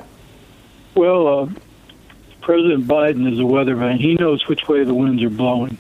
[0.95, 1.49] Well, uh,
[2.41, 3.97] President Biden is a weatherman.
[3.97, 5.77] He knows which way the winds are blowing.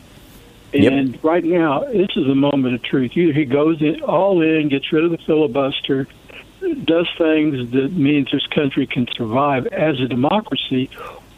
[0.73, 1.23] And yep.
[1.23, 3.17] right now, this is a moment of truth.
[3.17, 6.07] Either he goes in, all in, gets rid of the filibuster,
[6.85, 10.89] does things that means this country can survive as a democracy,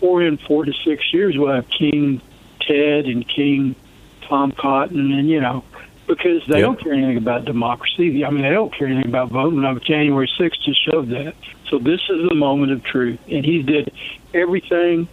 [0.01, 2.21] or in four to six years we'll have King
[2.59, 3.75] Ted and King
[4.21, 5.63] Tom Cotton, and you know,
[6.07, 6.65] because they yep.
[6.65, 8.25] don't care anything about democracy.
[8.25, 9.63] I mean, they don't care anything about voting.
[9.63, 11.33] On January 6th just showed that.
[11.69, 13.91] So this is the moment of truth, and he did
[14.33, 15.07] everything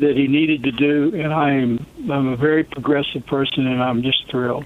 [0.00, 4.02] that he needed to do, and I am I'm a very progressive person, and I'm
[4.02, 4.64] just thrilled.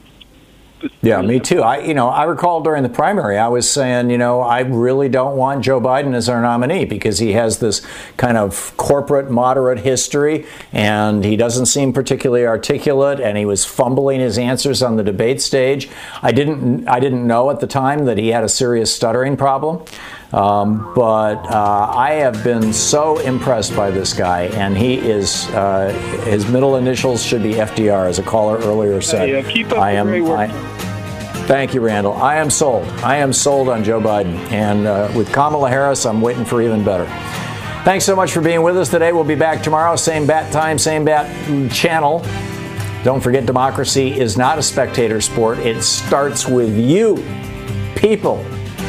[1.02, 1.62] Yeah, me too.
[1.62, 5.08] I, you know, I recall during the primary, I was saying, you know, I really
[5.08, 9.80] don't want Joe Biden as our nominee because he has this kind of corporate moderate
[9.80, 15.04] history, and he doesn't seem particularly articulate, and he was fumbling his answers on the
[15.04, 15.88] debate stage.
[16.22, 19.84] I didn't, I didn't know at the time that he had a serious stuttering problem.
[20.34, 25.92] Um, but uh, I have been so impressed by this guy, and he is uh,
[26.24, 29.28] his middle initials should be FDR, as a caller earlier said.
[29.28, 30.08] Yeah, keep up I am.
[30.08, 30.48] I,
[31.46, 32.14] thank you, Randall.
[32.14, 32.84] I am sold.
[33.04, 36.84] I am sold on Joe Biden, and uh, with Kamala Harris, I'm waiting for even
[36.84, 37.06] better.
[37.84, 39.12] Thanks so much for being with us today.
[39.12, 41.30] We'll be back tomorrow, same bat time, same bat
[41.70, 42.26] channel.
[43.04, 45.58] Don't forget, democracy is not a spectator sport.
[45.60, 47.24] It starts with you,
[47.94, 48.44] people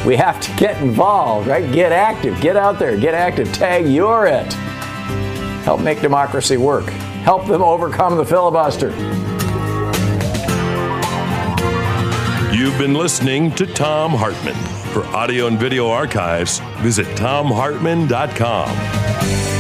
[0.06, 1.70] we have to get involved, right?
[1.72, 4.54] Get active, get out there, get active, tag you're it.
[5.64, 6.86] Help make democracy work.
[7.24, 8.92] Help them overcome the filibuster.
[12.56, 14.56] You've been listening to Thom Hartmann.
[14.94, 19.55] For audio and video archives, visit thomhartmann.com.